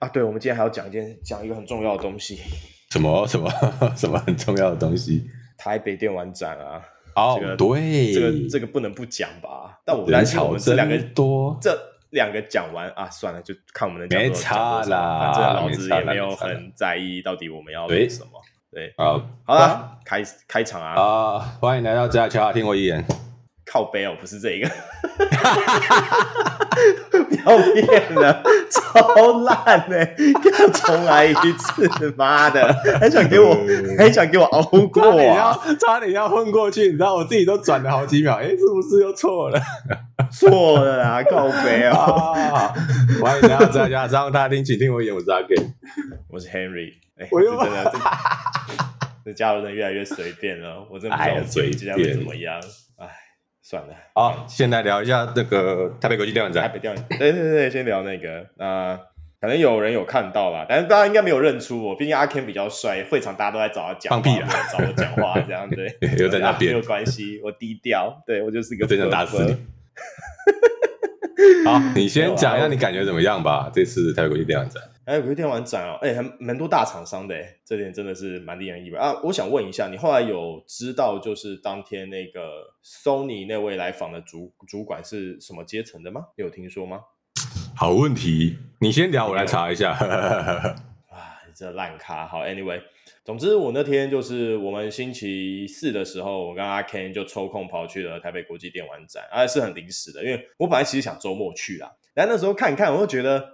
[0.00, 2.38] 啊，对，我们今天还要讲一件，讲一个很重要的东西。
[2.90, 3.50] 什么什么
[3.96, 5.28] 什么很重要的东西？
[5.56, 6.82] 台北电玩展啊！
[7.14, 9.80] 哦，这个、对，这个这个不能不讲吧？
[9.84, 11.76] 但我担心我们这两个多，这
[12.10, 14.20] 两个讲完啊，算了，就看我们的讲。
[14.20, 18.30] 没差啦，反正老子也没有很在意到底我们要录什么。
[18.70, 20.94] 对，对好，好了，开开场啊！
[21.00, 23.04] 啊，欢迎来到家家听我一言。
[23.74, 24.68] 靠背哦，不是这个，
[27.10, 28.40] 不要骗了，
[28.70, 30.14] 超烂哎！
[30.60, 33.58] 要重来一次，妈的，还想给我，
[33.98, 35.58] 还想给我熬过啊？
[35.80, 39.60] 差点要混过去，你知道，我自己都转了好几秒，哎，是不是又错了？
[40.30, 42.32] 错了啦，靠背哦！
[43.20, 45.72] 欢迎来到家家张大听，请听我一言，我是阿 Ken，
[46.30, 47.92] 我是 Henry，哎，我又真的，
[49.24, 52.83] 这加入人越来越随便了，我真的不知道随便会怎么样，哎。
[53.66, 56.64] 算了，好，先来聊一下那个台北国际电影展。
[56.64, 58.46] 台北电玩，对对对，先聊那个。
[58.58, 59.00] 那、呃、
[59.40, 65.86] 可能有人有看到吧，但是大家应该没有认出我，毕竟阿 Ken 比较帅，会场大家都在找他讲话，放屁啦，找我讲话这样对。
[66.18, 68.86] 又在那边，没有关系，我低调，对我就是一个。
[68.86, 69.56] 真想打死你。
[71.64, 73.70] 好，你先讲一下你感觉怎么样吧？
[73.72, 74.82] 这次台北国际电影展。
[75.06, 79.20] 哎，有个电玩展哦，哎，还蛮多大厂商的，哎，这点真的是蛮令人意外啊！
[79.22, 86.28] 我想问一下，你后来有知道就是当天那个 Sony 那位来访的主主管是什么阶层的吗？
[86.38, 87.02] 你有听说吗？
[87.76, 89.92] 好问题，你先聊，我来查一下。
[91.12, 92.26] 啊，这烂咖！
[92.26, 92.80] 好，Anyway，
[93.26, 103.50] 总之我那天就是我们星期四的时候，我跟阿 Ken 就抽空跑去了台北国际电玩展，而、啊、是很临时的，因为我本来其实想周末去啦，但那时候看一看，我就觉得。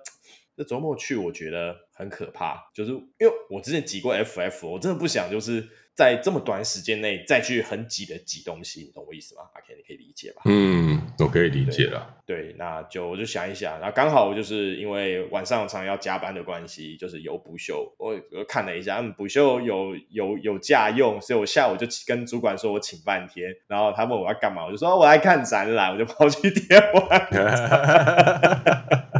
[0.60, 10.42] 这周末去，我觉得很可怕，就是因为我之前挤过 FF，我真的不想就是在这么短时间内再去很挤的挤东西，你懂我意思吗？OK，你可以理解吧？
[10.44, 12.14] 嗯，我可以理解了。
[12.26, 27.26] 对，那就我就想一想，那刚好我就是因为晚上常常要加班的关系，就是有补休，我我看了一下，嗯，补休有有有假用，所以我下午就跟主管说我请半天，然后他问我要干嘛，我就说我来看展览，我就跑去 电玩。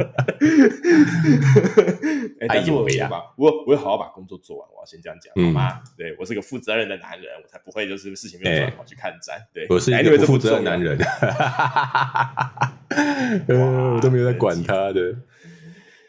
[2.41, 5.79] 哎，但是我没吧，我我会好好把工作做完，我要先这样讲，好吗？
[5.95, 9.39] 对，我是个负责任的男人，我才不会就是事情没有做完跑去看展。
[9.53, 10.97] 对，我是一个不负责任的男人，
[13.95, 15.15] 我都没有在管他的。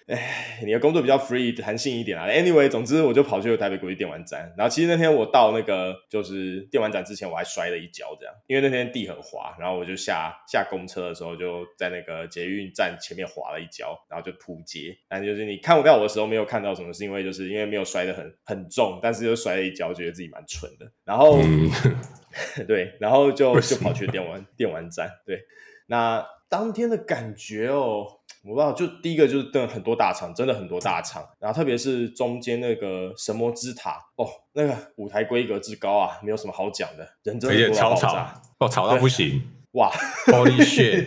[0.09, 2.27] 哎，你的工作比较 free 弹性一点啊。
[2.27, 4.53] Anyway，总之我就跑去了台北国际电玩展。
[4.57, 9.57] 然后其实那天我到那个就是电玩展之前，我还摔了一跤，这样，因为那天地很滑。
[9.61, 14.97] 然后我就下下公车的时候，就在那个捷运站前面滑了一跤，然后就扑街。
[15.09, 20.93] 但就是你看不到我的时候，没有看到什么，是因为就是因为没有摔得很很重，但是就摔了一跤，觉得自己蛮蠢的。
[21.05, 21.71] 然后，嗯、
[22.67, 25.09] 对，然后就就跑去电玩电玩展。
[25.25, 25.43] 对，
[25.87, 28.19] 那当天的感觉哦。
[28.45, 39.43] 我不知道，就第一个就是等很多大厂，真的很多大厂，然后特别是中间那个神魔之塔哦，那个舞台规格之高啊，没有什么好讲的，人真的超吵，哦，吵到不行，
[39.73, 39.91] 哇
[40.27, 41.07] ，Holy shit，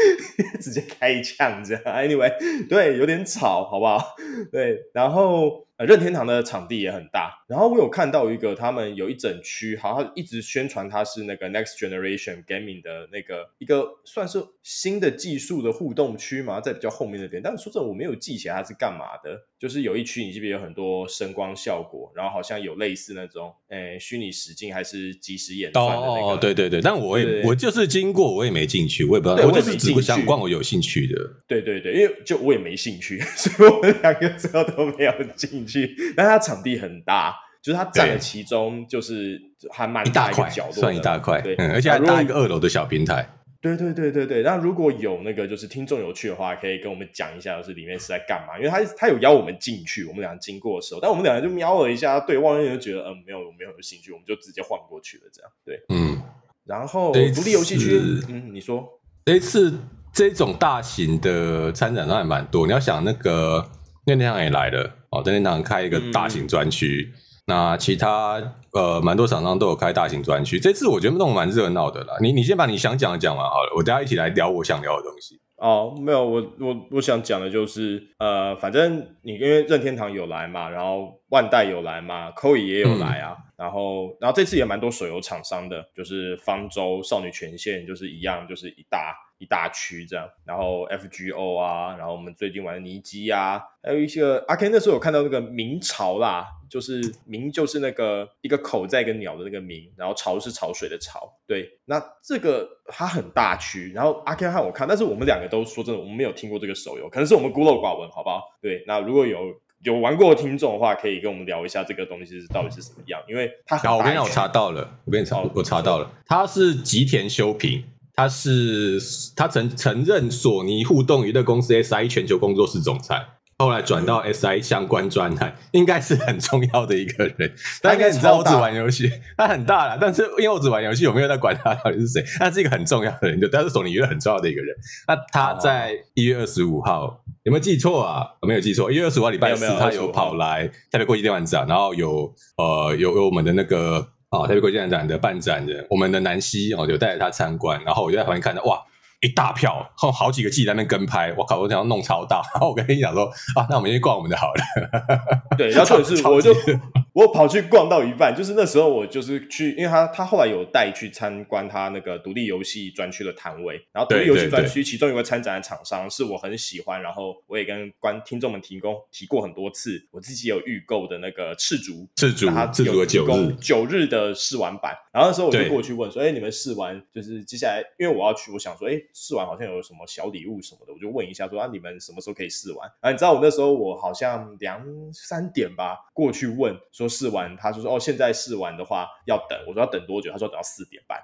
[0.60, 4.14] 直接开一枪这样，Anyway，对，有点吵，好不好？
[4.50, 5.66] 对，然后。
[5.86, 17.42] 任天堂的场地也很大，然后我有看到一个，他们有一整区，好像一直宣传它是那个 Next Generation Gaming 的那个一个算是新的技术的互动区嘛，在比较后面那边。
[17.42, 19.46] 但是说真的，我没有记起来它是干嘛的。
[19.58, 26.32] 就是有一区，你这边有很多声光效果，然后好像有类似那种，诶，虚拟实境还是即时演算的那个。
[26.32, 31.14] 哦，对对对，但我也我就是经过，我也没进去，我也不知道，对我就是只不想逛我有兴趣的。
[31.46, 35.69] 对对对，因为就我也没兴趣， 所以我们两个最后都没有进去。
[36.16, 43.28] 但它场地很大，就是它占了其中，就是还蛮大一落，算一大块，对，嗯，而且还搭一个二楼的小平台。
[43.62, 48.56] 对对对对对，那如果有那个就是听众有去的话，可以跟我们讲一下，就是里面是在干嘛？
[48.56, 56.22] 因为他他有邀我们进去，我们俩经过的时候，但我们两个就瞄了一下，对望一眼就觉得嗯没有没有兴趣，我们就直接晃过去了，这样对，嗯。
[56.64, 57.98] 然后独立游戏区，
[58.28, 58.86] 嗯，你说
[59.24, 59.74] 这一次
[60.12, 63.68] 这种大型的参展都还蛮多，你要想那个
[64.06, 67.12] 任天堂也来了哦，任天堂开一个大型专区。
[67.14, 68.40] 嗯那其他
[68.74, 72.14] 呃，蛮多厂商都有开大型专区，这次我觉得弄得蛮热闹的啦。
[72.20, 75.40] 你你先把你想讲的讲完好了，我大家一起来聊我想聊的东西。
[75.56, 96.46] 哦，没有，我我我想讲的就是呃，反正你因为任天堂有来嘛，然后万代有来嘛，Koei 也有来啊，嗯、然后然后这次也蛮多手游厂商的，就是方舟、少女权限，就是一样，就是一大一大区这样，然后 FGO 啊，然后我们最近玩的尼基啊，还有一些阿 Ken 那时候有看到那个明朝啦。
[96.70, 101.28] 就是明就是那个一个口在一个鸟的那个明，然后潮是潮水的潮。
[101.44, 108.40] 对，那这个它很大区，然后阿 Ken 和我看，但是我们两个都说真的，我们没有听过这个手游，可能是我们孤陋寡闻，好不好？
[108.62, 109.52] 对，那如果有
[109.82, 117.82] 有玩过的听众的话，可以跟我们聊一下这个东西是到底是什么样，因为它好，我跟你讲，我查到了，我跟你查，哦、我查到了，它是吉田修平，
[118.20, 119.00] 他是
[119.34, 123.26] 他曾曾任索尼互动娱乐公司 SI 全球工作室总裁。
[123.56, 127.50] 后来转到 SI 相关专栏，应该是很重要的一个人。
[127.80, 132.22] 大概你知道我只玩游戏， 他很大了，但是因为我只玩游戏，我没有在管他到底是谁。
[132.38, 134.76] 他是一个很重要的人，就他是索尼娱乐很重要的一个人。
[135.08, 138.26] 那他在一月二十五号有没有记错啊？
[138.42, 148.80] 我没有记错，一月二十五号礼拜四，他有跑来台北国际电玩展，然后有呃有有我们的那个啊台北国际电玩展的办展人，我们的南希哦有带着他参观，然后我就在旁边看到哇。
[149.20, 154.62] 一大票，后好几个记者在那边跟拍，我靠，我想要弄超大，然后我跟你讲说啊，那我们先逛我们的好了。
[155.58, 156.54] 对，然后是我就
[157.12, 179.04] 我跑去逛到一半，就是那时候我就是去，因为他他后来有带去参观他那个独立游戏专区的摊位，然后独立游戏专区其中有个参展的厂商是我很喜欢，然后我也跟观听众们提供提过很多次，我自己有预购的那个赤足，赤足，他赤烛的九日九日的试玩版，然后那时候我就过去问说，哎、欸，你们试玩就是接下来，因为我要去，我想说，哎、欸。
[179.12, 182.90] 试完好像有什么小礼物什么的，我就问一下说啊，你们什么时候可以试完？
[183.00, 190.30] 啊，你知道我那时候我好像两三点吧过去问说试完，他就说哦，现在试完的话要等，我说要等多久？
[190.30, 191.18] 他说等到四点半。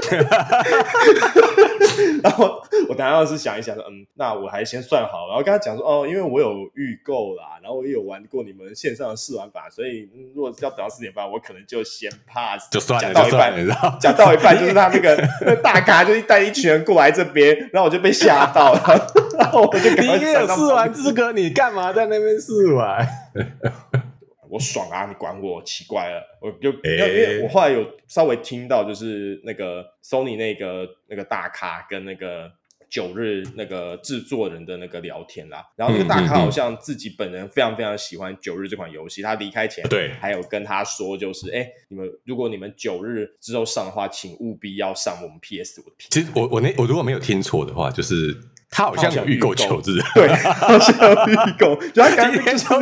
[2.22, 19.06] 然后我当然是想一想说，嗯，那我还先算好，然后跟他讲说哦，因为我有预购啦，然后我也有玩过你们线上的试玩版，所以、嗯、如果要等到四点半，我可能就先 pass，就算了，讲到一半，讲到一半就是他那个那大咖就带一群人过来这边，然后我就被吓到了，
[19.38, 23.06] 然后我就你也有试玩资格，你干嘛在那边试玩？
[24.50, 25.06] 我爽啊！
[25.06, 25.62] 你管我？
[25.62, 32.50] 奇怪了，我就因为因为我后来有稍微听到，就是那个 Sony 那个那个大咖跟那个
[32.88, 35.64] 九日那个制作人的那个聊天啦。
[35.76, 45.94] 然后那个大咖好像自己本人非常非常喜欢九日这款游戏，他离开前对还有跟他说，就是哎，你们如果你们九日之后上的话，请务必要上我们 PS 五的。
[46.10, 48.36] 其实我我那我如果没有听错的话，就是。
[48.70, 52.80] 他好像有预购九日，对， 好像有预购，就他刚天说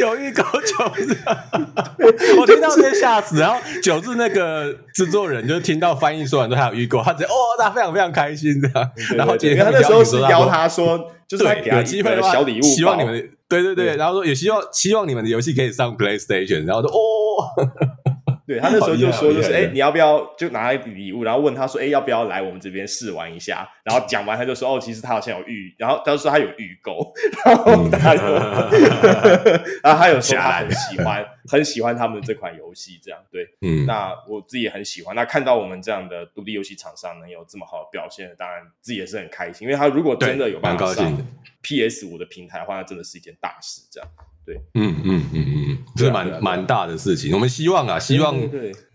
[0.00, 1.16] 有预购九日，
[2.38, 3.38] 我听到直接吓死。
[3.40, 8.90] 然后九字那个制作人就听到翻译说完之后他有预购，他直接哦，他非常非常开心这样。
[9.16, 17.00] 然后因为他那时候是邀他说，就是给他机会的小礼物，希望你们对对对，然后说也希望希望你们的游戏可以上 PlayStation，然后说哦。
[18.50, 23.70] 对，他那时候就说，就是哎，你要不要就拿礼物，然后问他说，哎，要不要来我们这边试玩一下？
[23.84, 27.12] 然后讲完，他就说，哦，其实他好像有预，然后他就说他有预购，
[27.44, 28.22] 然后他有，
[29.84, 35.14] 然后他有说他很喜欢，很喜欢他们这款游戏，这样对，嗯，那我自己也很喜欢。
[35.14, 41.16] 那看到我们这样的独立游戏厂商能有这么好的表现，当然自己也是很开心，因为他如果真的有办法上
[41.62, 44.10] PS 五的平台的话，那真的是一件大事，这样。
[44.50, 47.32] 对，嗯嗯嗯嗯，这是蛮蛮大的事情。
[47.32, 48.34] 我们希望啊，希望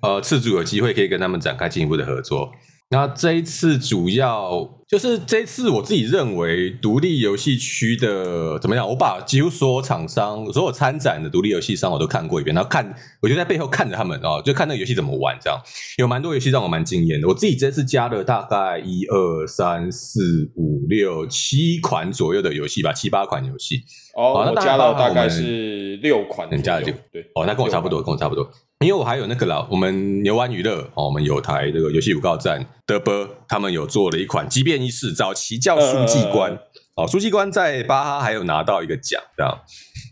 [0.02, 2.52] 呃，次主有机会可以跟他们展开进一步的合作。
[2.96, 8.88] 那这一次主要就是这一次我自己认为独立游戏区的怎么样？
[8.88, 15.60] 我把几乎所有厂商、所有参展的独立游戏商我都看过一遍，然后看，我就在背后看着他们哦，就看那个游戏怎么玩，这样
[15.98, 17.28] 有蛮多游戏让我蛮惊艳的。
[17.28, 23.82] 我自己这次加了大概一二三四五六七款左右的游戏吧，七八款游戏。
[24.16, 28.50] 哦，那我加了大概是六款，你加了六，对，哦，那跟我差不多，跟我差不多。
[28.80, 36.52] 因为我还有那个啦，我们牛湾娱乐哦，我们有台这个游戏五告站德波，他们有做了一款《机变异世》，早期叫书记官、
[36.96, 39.60] 呃、哦，书记官在巴哈还有拿到一个奖，这样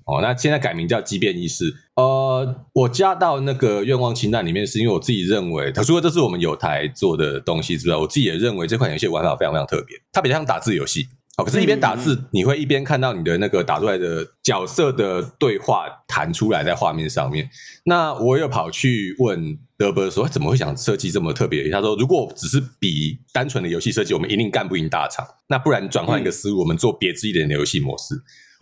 [0.06, 1.66] 哦，那现在改名叫《机变异世》。
[1.96, 11.06] 呃，我加到那个愿望清单里面，是因为我自己认为，除了这是我们有台做的东西之外，我自己也认为这款游戏玩法非常非常特别，它比较像打字游戏。
[11.36, 17.50] 哦，可是，一边打字，你会一边看到你的那个打出来的角色的对话弹出来在画面上面。
[17.86, 21.68] 那我有跑去问德伯说，怎么会想设计这么特别？
[21.72, 25.26] 他说，如果只是比单纯的游戏设计，我们一定干不赢大厂。
[25.48, 28.14] 那不然转换一个思路，我们做别致一点的游戏模式。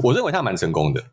[0.02, 1.04] 我认为他蛮成功的。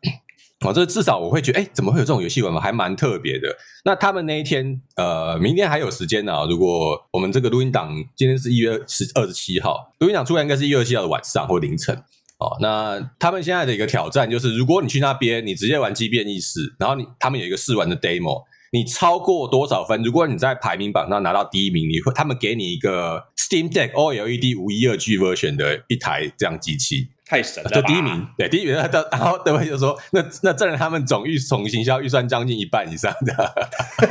[0.65, 3.55] 哦，这至少我会觉得，哎，怎么会有这种游戏玩法，还蛮特别的。
[3.85, 11.95] 那他们那一天，呃，明天还有时间呢、如果我们这个录音档今天是一月十二十七号，录音档出来应该是一月二十七号的晚上或凌晨。
[12.39, 20.03] 哦，那他们现在的一个挑战就是，如果你去那边，你直接玩机变异世，然后你他们有一个试玩的 demo，你超过多少分？
[20.03, 27.07] 如果你在排名榜上拿到第一名，你会他们给你一个 Steam Deck OLED 无一二 G version 的一台这样机器。
[27.29, 27.69] 太神了！
[27.69, 28.73] 就第一名，对第一名，
[29.11, 33.53] 然后德威就说：“那那占了他们总预总行销预算将近一半以上的，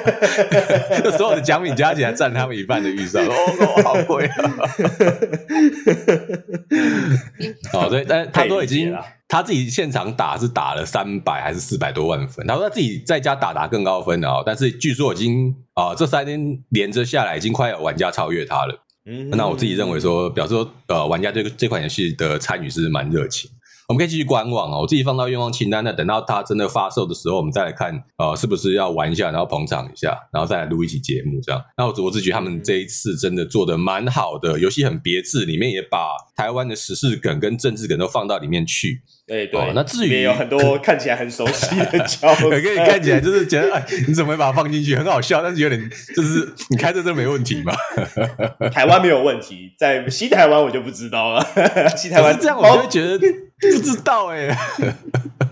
[1.03, 3.27] 就所有的奖品加起来占他们一半的预算。
[3.27, 4.37] ”哦，哦，好贵啊！
[7.73, 8.97] 好，所以但他都已经
[9.27, 18.85] 他自己现场打是打了三百还是四百多万分，他说他自己在家打打更高分的哦，但是据说已经啊、呃、这三天连着下来，已经快要玩家超越他了。
[19.09, 23.51] 嗯，那我自己认为说，表示说呃玩家对这款游戏的参与是蛮热情。
[23.89, 31.59] 我们可以继续观望哦，我自己放到愿望清单，那等到它真的发售的时候，我们再来看，呃，是不是要玩一下，然后捧场一下，然后再来录一期节目这样。
[31.75, 39.01] 那我我只觉得他们这一次真的做的蛮好的，游戏很别致，里面也把台湾的时事梗跟政治梗都放到里面去。
[39.27, 44.97] 对对、哦，那至于有很多 看起来很熟悉的角色， 可以看起来就是觉得，哎，你怎么会把它放进去？
[44.97, 47.73] 很好笑，但是有点就是你开这这没问题吗？
[48.71, 51.43] 台湾没有问题，在西台湾我就不知道了。
[51.97, 53.19] 西台湾这样，我就会觉得
[53.77, 54.97] 不知道哎、欸，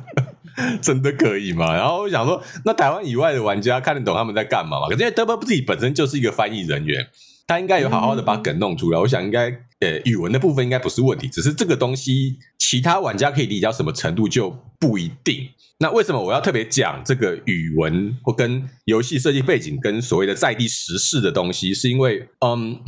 [0.81, 1.75] 真的可以吗？
[1.75, 4.87] 然后我想说，那台湾以外的玩家看得懂他们在干嘛吗？
[4.89, 7.07] 可是因为德波自己本身就是一个翻译人员。
[7.49, 9.49] 他应该有好好的把梗弄出来，我想应该
[9.79, 15.49] 呃语文的部分应该不是问题，只是这个东西其他玩家可以理解到什么程度就不一定。
[15.79, 21.73] 那为什么我要特别讲这个语文或跟游戏设计背景跟所谓的在地时事的东西？
[21.73, 22.81] 是因为嗯，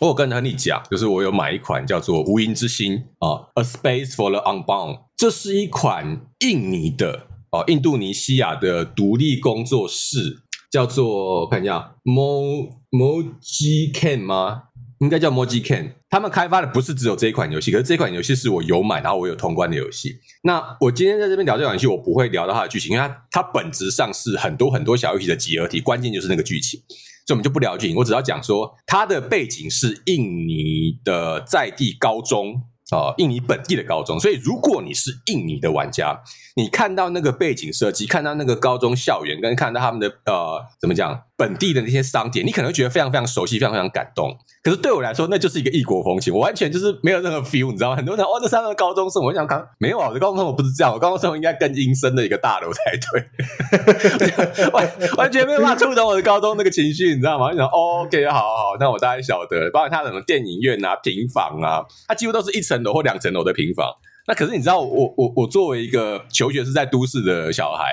[0.00, 10.42] 我有跟亨利讲，就是我有买一款叫做《无垠之星》啊，《A Space for the Unbound》，这是一款印尼的哦，印度尼西亚的独立工作室。
[10.68, 14.64] 叫做看一下，Mo Moji Can 吗？
[14.98, 15.94] 应该叫 Moji Can。
[16.10, 20.18] 他们开发的不是只有这一款游戏，可是这款游戏是我有买，然后我有通关的游戏。
[20.42, 26.78] 那我今天在这边聊这款游戏，我不会聊到它的剧情，因为它它本质上是很多很多小游戏的集合体，关键就是那个剧情，
[27.26, 27.96] 所以我们就不聊剧情。
[27.96, 32.62] 我只要讲说，它的背景是印尼的在地高中。
[32.90, 36.22] 啊，印尼本地的高中，所以如果你是印尼的玩家，
[36.54, 41.22] 你看到那个背景设计，看到那个高中校园，跟看到他们的呃，怎么讲？
[41.36, 44.34] 本地的那些商店，你可能觉得非常非常熟悉，非常非常感动。
[44.62, 47.96] 可是对我来说，那就是一个异国风情，我完全就是没有任何 feel，你知道吗？
[47.96, 57.46] 很多人哦，这三个高中生，我想看，没有啊，我的高中生活不是这样，我高中生活应该更阴森的一个大楼才对，完完全没有办法触动我的高中那个情绪，你知道吗？
[57.46, 63.86] 我想，OK，好好好，那我大概晓得，包括他什么电影院啊、平房啊，它几乎都是一层楼或两层楼的平房。
[64.26, 67.84] 那可是你知道，我我我作为一个求学是在都市的小孩。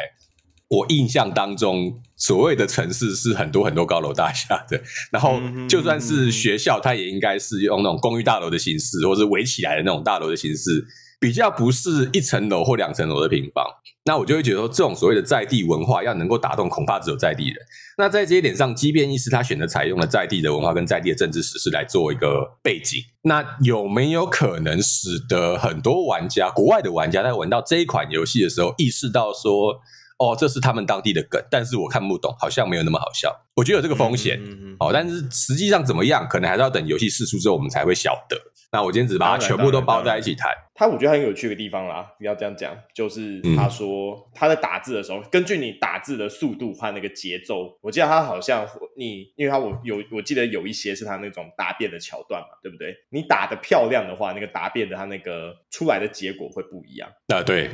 [0.73, 5.39] 我印象当中，所谓的城市是很多很多高楼大厦的，然后
[5.69, 10.83] 就算是学校，它也应该是用那种公寓大楼的形式，或是围起来的那种大楼的形式，
[11.19, 13.63] 比较不是一层楼或两层楼的平房。
[14.05, 17.55] 那我就会觉得说，这种所谓的在地文化要能够打动，恐怕只有在地人。
[17.97, 29.79] 那在这一点上，即便意识他选择采用了在地的文化跟在地的政治史事来做一个背景，那有没有可能使得很多玩家，国外的玩家在玩到这一款游戏的时候，意识到说，
[30.17, 33.33] 哦，这是他们当地的梗，但是我看不懂，好像没有那么好笑。
[33.55, 38.37] 我觉得有这个风险，嗯嗯嗯、哦，但是实际上怎么样，可能还是要等游戏试出之后，我们才会晓得。
[38.71, 40.51] 那我今天只把它全部都包在一起谈。
[40.73, 48.67] 他我觉得很有趣的地方啦，不要这样讲，就是他说、嗯、他在打字的时候，根据你打字的速度和那个节奏，我记得他好像
[48.97, 52.95] 你，因为他我有我记得有一些是他那种答辩的桥段嘛，对不对？
[53.11, 57.07] 你打得漂亮的话，那个答辩的他那个出来的结果会不一样。
[57.27, 57.69] 啊，对。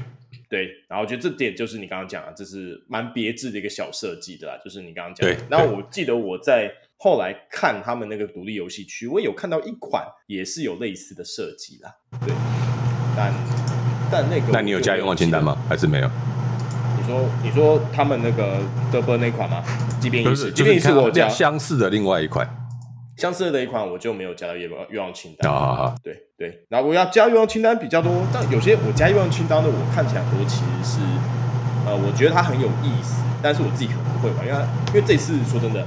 [0.50, 5.38] 对，然后我觉得这点就是你刚刚讲的，这是蛮别致的一个小设计的啦，就是你刚刚讲的。
[5.48, 11.94] 然后我记得我在后来看他们那个独立游戏区，我有看到一款也是有类似的设计啦。
[12.26, 12.34] 对，
[13.16, 13.32] 但
[14.12, 15.56] 但那个，那你有加愿望清单吗？
[15.70, 16.10] 还是没有？
[16.98, 18.60] 你说你说他们那个
[18.92, 19.64] 德波那款吗？
[20.02, 22.48] 即便是即便是我加相似的另外一款。
[23.20, 25.52] 相似的一款我就没有加到愿望愿望清单。
[25.52, 31.00] 好好好，对对，然后我要加愿望清单比较多，但有些我加愿望清单的，我看起来多其实是，
[31.86, 35.86] 呃，我觉得它很有意思，但是我自己可能不会玩，因为因为这次说真的，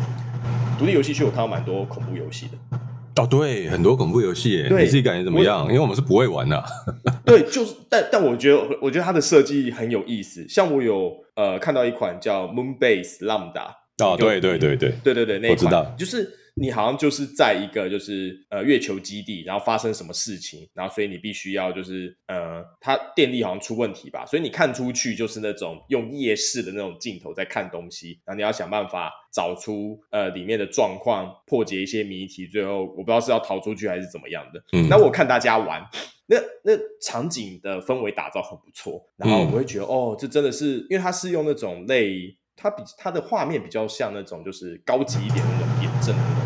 [0.79, 3.23] 独立游戏区我看到蛮多恐怖游戏的。
[3.23, 5.65] 哦，对，很多恐怖游戏，你自己感觉怎么样？
[5.69, 6.63] 因为我们是不会玩的。
[7.25, 10.47] 对，就是，但但我觉得，我觉得它的设计很有意思。
[10.47, 13.69] 像我有呃看到一款叫 Moonbase Lambda。
[14.05, 16.39] 哦，对对对对对对对，那我知道，就是。
[16.55, 34.63] 你好像就是在一个就是呃月球基地，然后发生什么事情，然后所以你必须要就是呃，它电力好像出问题吧，所以你看出去就是那种用夜视的那种镜头在看东西，然后你要想办法找出呃里面的状况，破解一些谜题，最后我不知道是要逃出去还是怎么样的。
[34.73, 35.83] 嗯，那我看大家玩，
[36.27, 42.37] 那那场景的氛围打造很不错，然后我会觉得、嗯、哦，这真的是因为它是用那种类。
[42.55, 46.42] 它比它的画面比较像那种就是高级一点的那种点阵？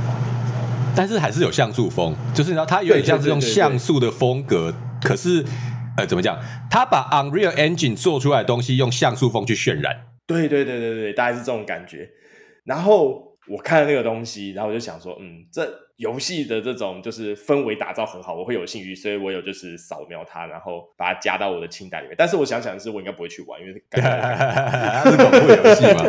[0.97, 4.73] 但是还是有像素风，就是你知道它有点像是用像素的风格，
[5.03, 5.45] 可是
[5.99, 6.39] 呃怎么讲？
[6.71, 10.07] 它把 Unreal Engine 做出来的东西用像素风去渲染。
[10.27, 12.09] 对对对对对，大概是这种感觉。
[12.65, 22.17] 然后我看了那个东西，然后我就想说，嗯，这游戏的这种就是氛围打造很好，我会有兴趣，所以我有就是扫描它，然后把它加到我的清单里面。
[22.19, 26.03] 但是我想想的是，我应该不会去玩，因为它是恐怖游戏嘛。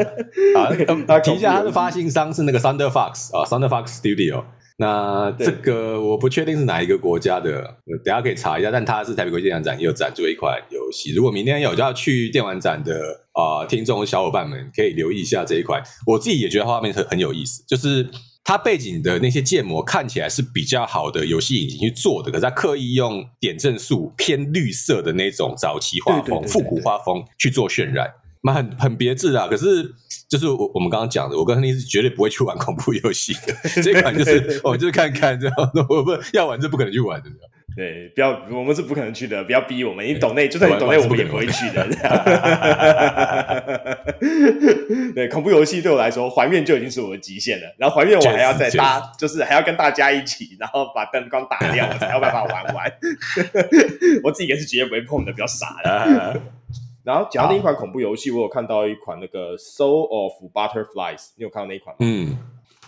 [0.60, 4.44] 啊，提一下，它的发行商是那个 Thunder Fox 啊，Thunder Fox Studio。
[4.79, 7.63] 那这个我不确定是哪一个国家的，
[8.05, 8.69] 等下可以查一下。
[8.69, 11.13] 但它是台北国际电玩展也有展出一款游戏。
[11.15, 12.93] 如果明天有就要去电玩展的
[13.31, 15.81] 啊、呃，听众小伙伴们可以留意一下这一款。
[16.05, 18.07] 我自己也觉得画面很很有意思，就是
[18.43, 28.07] 它背景的那些建模看起来是比较好的游戏引擎去做的，可是它刻意用点阵数偏绿色的那种早期画风、复古画风去做渲染。
[28.47, 29.93] 蛮很很别致啊，可是
[30.29, 33.53] 就是我我们刚刚讲的，我跟亨利是绝对不会去玩恐怖游戏的。
[33.83, 35.55] 这款就是我们就是看看这样，
[35.89, 37.29] 我不要玩是不可能去玩的。
[37.75, 40.03] 对，不要我们是不可能去的，不要逼我们。
[40.03, 41.85] 你懂内就算你懂内，我们也不会去的。
[45.13, 47.75] 对，恐怖游戏对我来说，还愿就已经是我的极限了。
[47.77, 52.91] 然后还愿我还要再搭，就是还要跟大家一起，然后把灯光打亮，我才有办法玩完。
[54.23, 56.41] 我自己也是绝对不会碰的，比较傻的。
[57.07, 61.99] 然后讲到另一款恐怖游戏，我有看到一款那个《Soul of Butterflies》，你有看到那一款吗？
[62.01, 62.37] 嗯，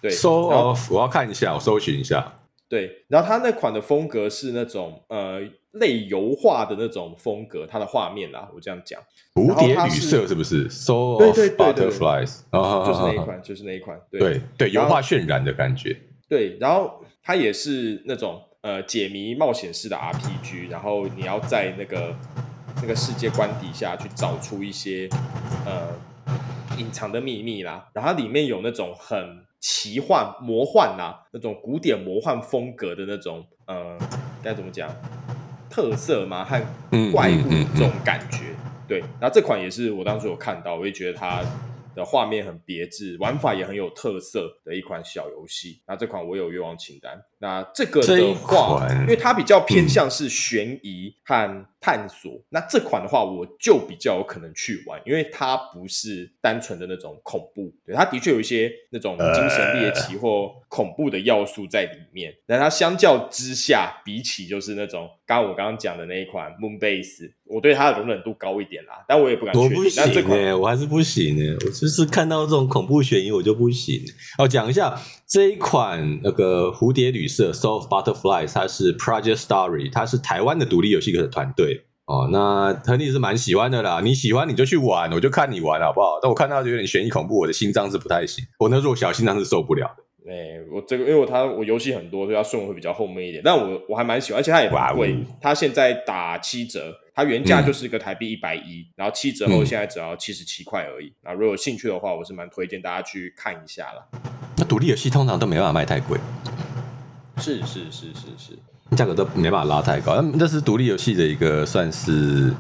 [0.02, 2.34] 对，《Soul of》我要看一下，我搜寻一下。
[2.68, 5.40] 对，然后它那款的风格是那种呃
[5.72, 9.02] 类油画的那种风格，它的画面啊，我这样讲，
[9.36, 15.98] 蝴蝶旅社是不是？Soul of Butterflies，就是那一款，就是那一款，对对对，油画渲染的感觉。
[16.28, 22.14] 对，然后它也是那种呃解谜冒险式的 RPG，然后你要在那个。
[22.78, 25.10] 那个世界观底下去找出一些
[25.66, 25.90] 呃
[26.78, 33.98] 隐藏的秘密啦，然后它里面有那种很奇幻魔幻啦，那种古典魔幻风格的那种呃
[34.44, 34.90] 该怎么讲
[35.70, 36.60] 特色嘛和
[37.12, 38.56] 怪物这种感觉，
[38.88, 41.44] 对，然后这款也是我当时有看到，我也觉得它。
[41.96, 45.82] 的画面很别致，玩法也很有特色的一款小游戏。
[45.88, 47.20] 那这款我有愿望清单。
[47.42, 52.32] 那这个的话，因为它比较偏向是悬疑和探索。
[52.32, 62.34] 嗯、那这款的话，我就比较有可能去玩，因为它不是单纯的那种恐怖，对，它的确有一些那种精神猎奇或恐怖的要素在里面。
[62.46, 67.32] 但它相较之下，比起就是那种刚刚我刚刚讲的那一款 Moonbase。
[67.50, 69.72] 我对它的容忍度高一点啦，但我也不敢确定。
[69.72, 74.00] 我不行哎，我还是不行呢，我就是看到这种恐怖悬疑我就不行。
[74.38, 74.96] 哦，讲一下
[75.28, 82.28] 这一款那个蝴蝶旅社 Soul of Butterflies，它是 Project Story，它是台湾的独立游戏的团队哦。
[82.32, 86.20] 那亨利是蛮喜欢的啦，你喜欢你就去玩，我就看你玩好不好？
[86.22, 90.04] 但我看到有点悬疑恐怖，我的心脏是不太行，我那弱小心脏是受不了的。
[90.30, 93.42] 哎、欸，我这个因为我他我游戏很多，所以它顺位会比较后面一点。
[93.44, 96.94] 但我我还蛮喜欢，而且它也不贵，它现在打七折。
[97.16, 101.12] 它原价就是一个台币一百一，然后七折后现在只要七十七块而已。
[101.22, 104.08] 那、嗯、如果有兴趣的话，我是蛮推荐大家去看一下啦。
[104.56, 106.18] 那独立游戏通常都没办法卖太贵，
[107.40, 110.22] 是是是是是，价格都没办法拉太高。
[110.22, 112.54] 那这是独立游戏的一个算是，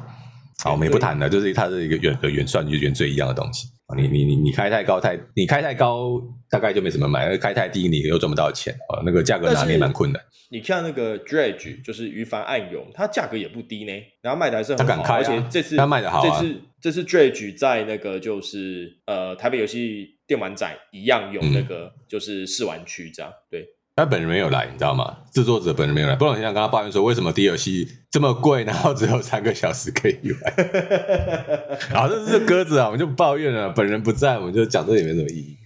[0.63, 3.67] 好，我们也不谈了，就是它的一个原和原算就原罪一样的东西。
[3.97, 10.21] 你你你你开太高太，你开太高大概就没什么买，开太低你又赚不到钱啊，那个价格拿捏蛮困难。
[10.51, 23.65] 你看那个 Dredge 就是鱼帆暗涌，它价格也不低呢，然后卖的还是很好，而且这次他卖的好、啊，这次这次 Dredge 在那个就是呃台北游戏电玩展一样有那个就是试玩区这样，对。
[23.99, 25.17] 他本人没有来，你知道吗？
[25.31, 30.69] 制作者本人没有来，不然我想跟他抱怨说，为什么 DLC 这么贵，然后只有三个小时可以玩？
[31.91, 33.69] 然后这是鸽子啊，我们就不抱怨了。
[33.69, 35.57] 本人不在，我们就讲这也没什么意义。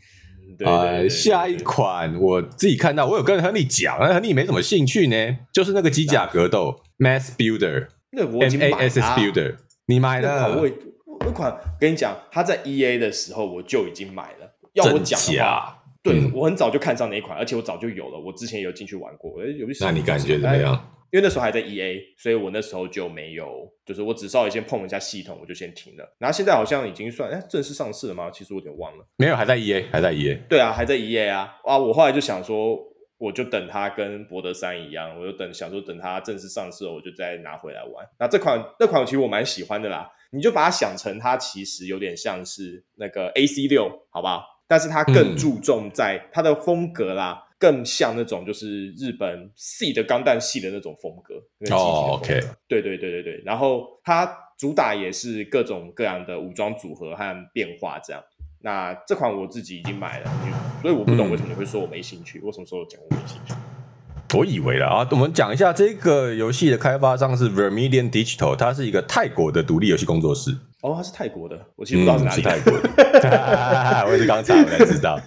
[0.58, 8.78] 对，对，对，对，对，对，下一款我自己看到，我有跟亨利讲，但亨利没什么兴趣呢，就是那个机甲格斗 Mass Builder，那我已经买了。
[8.78, 9.56] MASS Builder，
[9.88, 10.50] 你买了？
[10.50, 10.74] 那款
[11.22, 14.56] 那款跟你讲，他在 EA 的时候我就已经买了。
[14.74, 15.80] 要我讲的话。
[16.04, 19.42] 对、嗯、我很早就看上那一款，而且我早就有了，我之前有进去玩过。
[19.42, 20.90] 哎，有那你感觉怎么样？
[21.12, 26.16] 因为那时候还在 EA，所以我那时候就没有，就是我只稍微先碰一下系统，我就先停了。
[26.18, 28.32] 然后现在好像已经算哎正式上市了吗？
[28.32, 29.06] 其实我有点忘了。
[29.18, 30.40] 没有，还在 EA，还在 EA。
[30.50, 31.56] 对啊，还在 EA 啊！
[31.64, 32.80] 啊，我后来就想说，
[33.20, 38.04] 我就等它跟博德三一样，我就等想说等它正式上市了，我就再拿回来玩。
[38.20, 44.44] 那这款那款其实我蛮喜欢的啦，你就把它想成它其实有点像是那个 AC 六，好不好？
[44.74, 51.36] 但是它更注重在它的风格啦，嗯、更像那种就是日本系的钢弹系的那种风格。
[51.72, 53.44] 哦，OK，对对对对对。
[53.46, 58.20] 然后它主打也是各种各样的武装组合和变化这样。
[58.64, 60.32] 那这款我自己已经买了，
[60.82, 62.42] 所以我不懂为什么你会说我没兴趣。
[62.44, 63.54] 我什么时候讲我没兴趣？
[64.36, 70.58] 我以为了啊，我们讲一下这个游戏的开发商是 Vermilion Digital，它是一个泰国的独立游戏工作室。
[70.84, 72.42] 哦，他是泰国的，我其实不知道是哪里。
[72.42, 72.90] 泰国的，
[74.06, 75.18] 我也是刚查我才知道。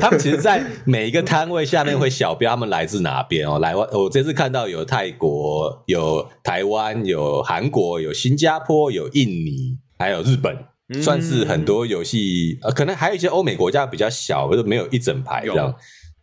[0.00, 3.58] 他们其实，在每一个摊位下面会小标他们来自哪边哦。
[3.58, 10.56] 来，我这次看到有泰国、有台湾、有韩国、有新加坡、有印尼，还有日本，
[11.02, 12.58] 算是很多游戏。
[12.62, 15.66] 呃，可能还有一些欧美国家比较小，或者没有一整排这样。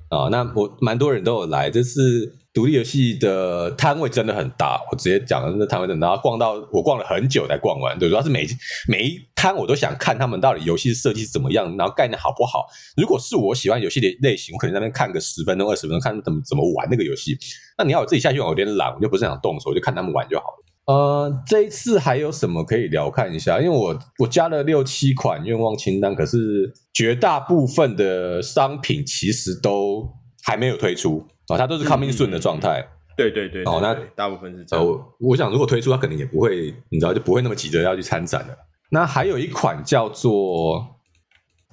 [0.10, 7.96] 啊、哦，那我蛮多人都有来，这是独立游戏的摊位真的很大，我直接讲，那摊位真的大，逛到我逛了很久才逛完。
[8.00, 8.48] 对，主要是每
[8.88, 12.66] 每一摊我都想看他们到底游戏设计是怎么样，然后概念好不好。
[12.96, 17.38] 如果是我喜欢游戏的类型，我可能在那边看个十分钟、二十分钟，看怎么怎么玩那个游戏。
[17.78, 20.92] 那你要我自己下去玩，我有点懒，我就不是想动手，我就看他们玩就好了。
[20.92, 23.62] 呃，这一次还有什么可以聊看一下？
[23.62, 30.10] 因为我我加了六七款愿望清单，可是绝大部分的商品其实都
[30.42, 32.86] 还没有推出、哦，它都是 coming soon 的状态。
[33.16, 34.86] 对对对，哦，那大部分是这样。
[34.86, 38.54] 呃，我，我想如果推出，它可能也不会，你知道，就不会那么急着要去参展了。
[38.92, 40.80] 那还有一款叫做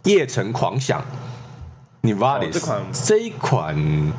[0.11, 1.05] 《夜城狂想》
[2.09, 4.13] ，Nivalis、哦、这款这一款。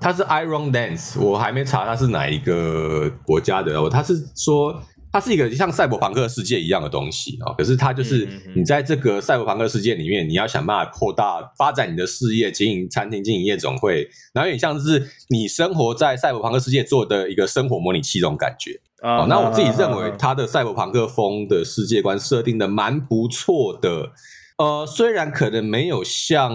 [0.00, 3.88] 它是 Iron Dance，我还没查它是哪一个国家的哦。
[3.88, 7.54] 它是说它是一个像赛博朋克世界一样的东西哦。
[7.58, 19.26] 可是它就是你在这个赛博朋克世界里面，你要想办法扩大发展你的事业，经营餐厅、经营夜总会，然后有点像是你生活在赛博朋克世界做的一个生活模拟器这种感觉哦。
[19.28, 24.12] 那我自己认为它的赛博朋克风的世界观设定的蛮不错的，
[24.56, 26.52] 呃，虽然可能没有像。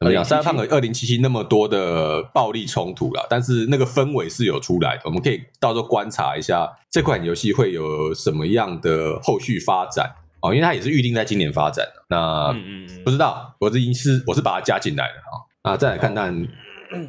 [0.00, 0.24] 怎么讲？
[0.24, 5.02] 赛博朋克二零七七那么多的暴力冲突了，但是那个氛围是有出来的。
[5.04, 10.10] 我们可以到时候观察一下这款游戏会有什么样的后续发展
[10.40, 12.02] 哦，因为它也是预定在今年发展的。
[12.08, 15.44] 那嗯嗯不知道，我这已经是我是把它加进来的啊。
[15.64, 16.48] 那再来看看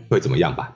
[0.10, 0.76] 会怎么样吧。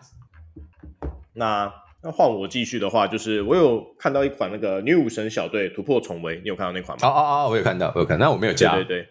[1.34, 1.69] 那
[2.01, 7.06] 那换我继续的话，就是我有看到一款那个女武神小队突破重围，你有看到那款吗？
[7.06, 8.75] 哦哦哦，我有看到，我有看到，但我没有加。
[8.75, 9.10] 对对对。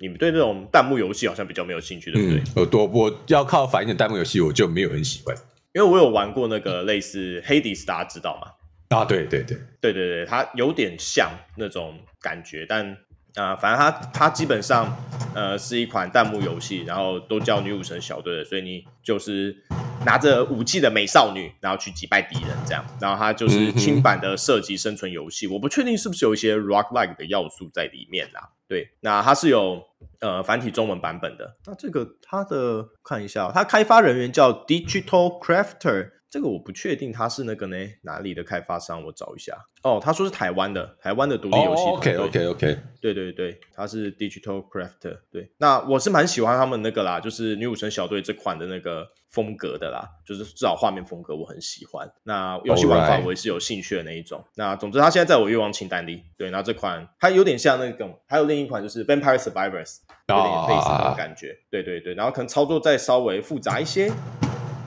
[0.00, 2.42] 你们对这种弹幕游戏好像比较没有兴趣，对不对？
[2.56, 5.36] 我多我要靠反应的弹幕游戏，我就没有很喜欢。
[5.72, 8.96] 因为我有玩过那个类似 Hades，大家知道吗？
[8.96, 12.90] 啊，对对对对对对，它有点像那种感觉，但
[13.36, 14.96] 啊、呃，反正它它基本上
[15.32, 19.56] 呃是一款弹幕游戏，然后都叫女武神小队的，所以你就是
[20.04, 22.84] 拿着武器的美少女，然后去击败敌人这样。
[23.00, 28.48] 然后它就是轻版的射击生存游戏，我不确定是不是有一些 roguelike 的要素在里面啦。
[28.70, 29.82] 对，那它是有
[30.20, 31.56] 呃繁体中文版本的。
[31.66, 39.52] 那这个它的看一下，它开发人员叫 Digital Crafter，这个我不确定他是那个呢哪里的开发商，我找一下。
[39.82, 41.82] 哦，他说是台湾的，台湾的独立游戏。
[41.82, 45.18] OK OK OK，对对对，他是 Digital Crafter。
[45.30, 49.08] 对，那我是蛮喜欢他们那个啦，就是女武神小队这款的那个。
[49.30, 52.10] 风格的啦，就是至少画面风格我很喜欢。
[52.24, 54.44] 那游戏玩法我也是有兴趣的那一种。
[54.56, 56.24] 那总之，它现在在我愿望清单里。
[56.36, 61.50] 对，那这款它有点像那个，还有另一款就是 Vampire Survivors，有点类似那种感觉。
[61.50, 61.56] Oh.
[61.70, 64.10] 对对对，然后可能操作再稍微复杂一些。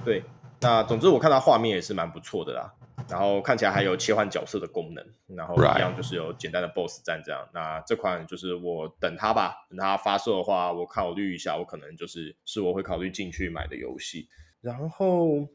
[0.03, 0.21] 对，
[0.63, 2.73] 那总之我看它画面也是蛮不错的啦。
[3.09, 7.45] 然后看起来还有切换角色的功能，然后一样就是有简单的 BOSS 战这样。
[7.53, 14.29] 那这款就是我等它吧，等它发售的话，我考虑一下，我可能就是是我会考虑进去买的游戏。
[14.61, 15.45] 然后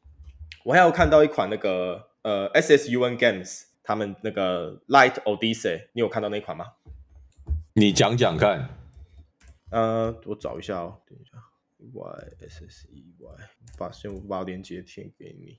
[0.62, 6.66] 我还有看到一款那个呃 SSUN Games 他们那个 Light Odyssey，你有看到那款吗？
[7.72, 8.68] 你讲讲看。
[9.70, 11.38] 呃，我找一下哦，等一下
[11.78, 13.28] ，Y S S E Y，
[13.78, 15.58] 把先我把链接贴给你。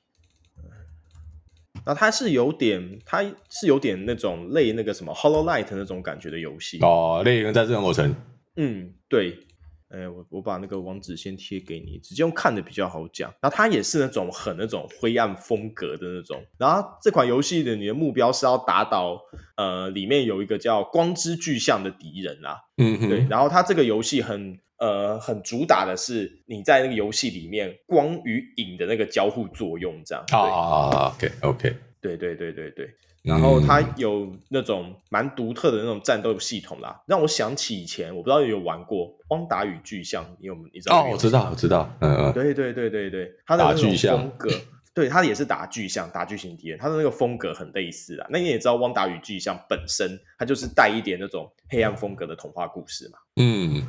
[1.86, 8.14] 那它是有点，它是有点那种类那个什么 Hollow Knight 那种感觉的游戏哦，类人在这种过程。
[8.56, 9.46] 嗯，对。
[9.92, 13.34] 哎，我我把那个网址先贴给你，直接用看的比较好讲。
[13.42, 16.46] 然后它也是那种很那种灰暗风格的那种。
[16.60, 19.20] 然后这款游戏的你的目标是要打倒
[19.58, 22.62] 呃里面有一个叫光之巨像的敌人啦。
[22.78, 23.26] 嗯哼，对。
[23.28, 30.24] 然后它这个游戏很呃很主打的是你在那个游戏里面光与影的那个交互作用这样。
[30.32, 32.90] 啊，OK OK，对对对对对。
[33.22, 41.04] 然后它有那种蛮独特的那种战斗系统啦，让我想起以前我不知道有没有玩过《汪达与巨像》，你有你知道？
[41.04, 41.94] 哦，我知道，我知道。
[42.00, 44.50] 嗯嗯，对对对对对，它的那种风格，
[44.96, 48.26] 对，它也是打巨像，打巨型敌人，它的那个风格很类似啦。
[48.30, 53.20] 那你也知道，《汪达与巨像》本身它就是带一点那种黑暗风格的童话故事嘛。
[53.36, 53.86] 嗯，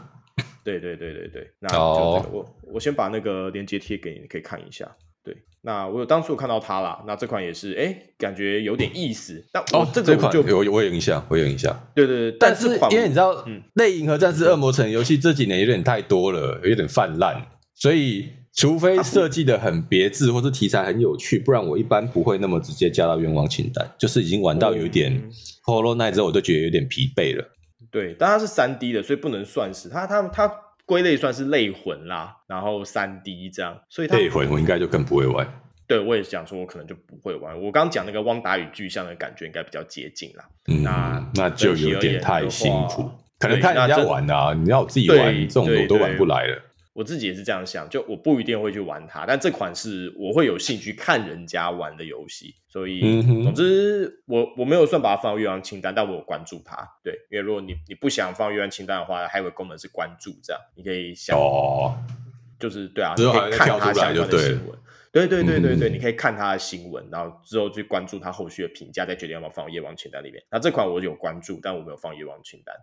[0.65, 4.87] 对对对对对，那我我先把那个链接贴给你，你可以看一下。
[5.23, 9.45] 对，那我有当初有看到它啦，那这款也是，哎，感觉有点意思。
[9.53, 11.79] 那哦，这个就有我有印象，我有印象。
[11.95, 23.87] 对对对，但是因为你知道，嗯，类银河战士恶魔城游戏这几年有点太多了，有点泛滥，所以除非设计的很别致，或是题材很有趣，不然我一般不会那么直接加到愿望清单。
[23.99, 25.13] 就是已经玩到有点
[25.67, 27.47] Hollow Knight 之后，我都觉得有点疲惫了。
[27.91, 30.53] 对，但它是三 D 的，所以不能算是它它它。
[30.87, 35.47] 归类算是类魂啦，然后三 D 这样，所以它类魂我应该就更不会玩。
[35.87, 37.57] 对，我也想说，我可能就不会玩。
[37.63, 40.45] 我刚讲那个汪达与巨像的感觉，应该比较接近啦。
[40.67, 46.61] 嗯，那那就有点太辛苦，可能看人家玩啊，你要自己玩这种我都玩不来了。
[46.93, 52.57] 我自己也是这样想，就我不一定会去玩它，但这款是我会有兴趣看人家玩的游戏。
[52.67, 56.77] 所以，总之我我没有算把它放到愿望清单，但我有关注它。
[57.03, 61.97] 对，因为如果你你不想放愿望清单的话，还有个功能是关注，这样你可以想，哦、
[62.59, 64.79] 就是对啊，你可以看它相关的新闻。
[65.13, 70.41] 对对对对对，嗯、你可以看他的新闻，然后之后去关注他后续的评价，再决定要不要放夜王清单里面。
[70.51, 72.75] 那这款我有关注，但我没有放夜王清单。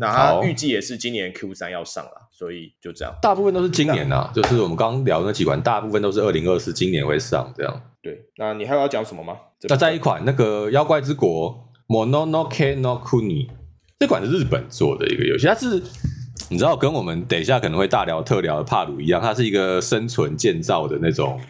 [0.00, 3.14] 那它预计也是今年 Q 三要上了，所以就这样。
[3.22, 7.80] 大部分都是今年啊，就是我们刚刚聊那几款，大部分都是二零二四今年会上这样。
[8.02, 9.36] 对，那你还有要讲什么吗？
[9.68, 13.48] 那再一款那个妖怪之国 Mononoke no Kuni，
[14.00, 15.80] 这款是日本做的一个游戏，它是
[16.50, 21.40] 你知道跟我们等一下可能会大聊特聊的帕鲁一样，它是一个生存建造的那种。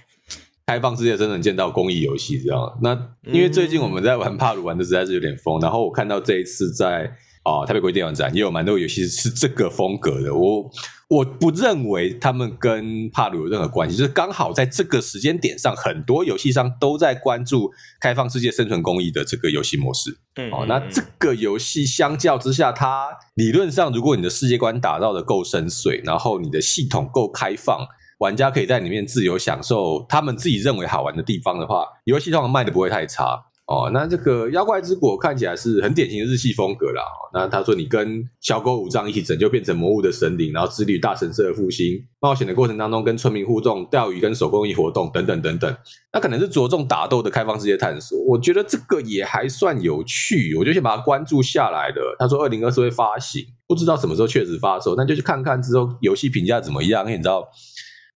[0.66, 7.04] 开放世界真人建造公益游戏这样，那因为最近我们在玩帕鲁玩的实在是有点疯，然后我看到这一次在
[7.44, 10.68] 啊、呃、台北国际电玩展也有蛮多游戏是这个风格的，我
[11.08, 20.18] 我不认为他们跟帕鲁有任何关系，就是刚好在这个时间点上，很多游戏商都在关注开放世界生存公益的这个游戏模式。
[20.34, 27.86] 嗯，哦，那这个游戏相较之下，它理论上如果你的世界观打造的够深邃，然后你的系统够开放。
[28.18, 33.90] 玩家可以在里面自由享受他们自己认为好玩的地方的话，游戏通常卖的不会太差哦。
[33.92, 37.02] 那这个妖怪之国看起来是很典型的日系风格啦。
[37.34, 45.76] 那他说你跟小狗武藏一起拯救变成魔物的神灵，然后治愈大神社的复兴，冒险的过程当中跟村民互动、钓鱼跟手工艺活动等等等等。
[46.14, 52.16] 那可能是着重打斗的开放世界探索，我觉得这个也还算有趣，我就先把它关注下来了。
[52.18, 57.46] 他说二零二四会发行，不知道什么时候确实发售，那就去看看之后游戏评价怎么样，因为你知道。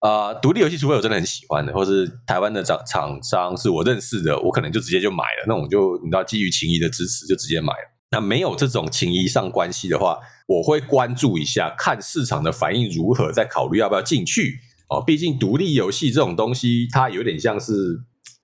[0.01, 5.45] 啊，独、呃、立游戏除非我真的很喜欢的，或是台湾的厂厂商是我认识的，我可能就直接就买了。
[5.47, 7.91] 那我就你知道，基于情谊的支持，就直接买了。
[8.09, 14.59] 那没有这种情谊上关系的话，我会关注一下，看市场的反应如何，再考虑要不要进去。
[14.89, 17.73] 哦，毕竟独立游戏这种东西，它有点像是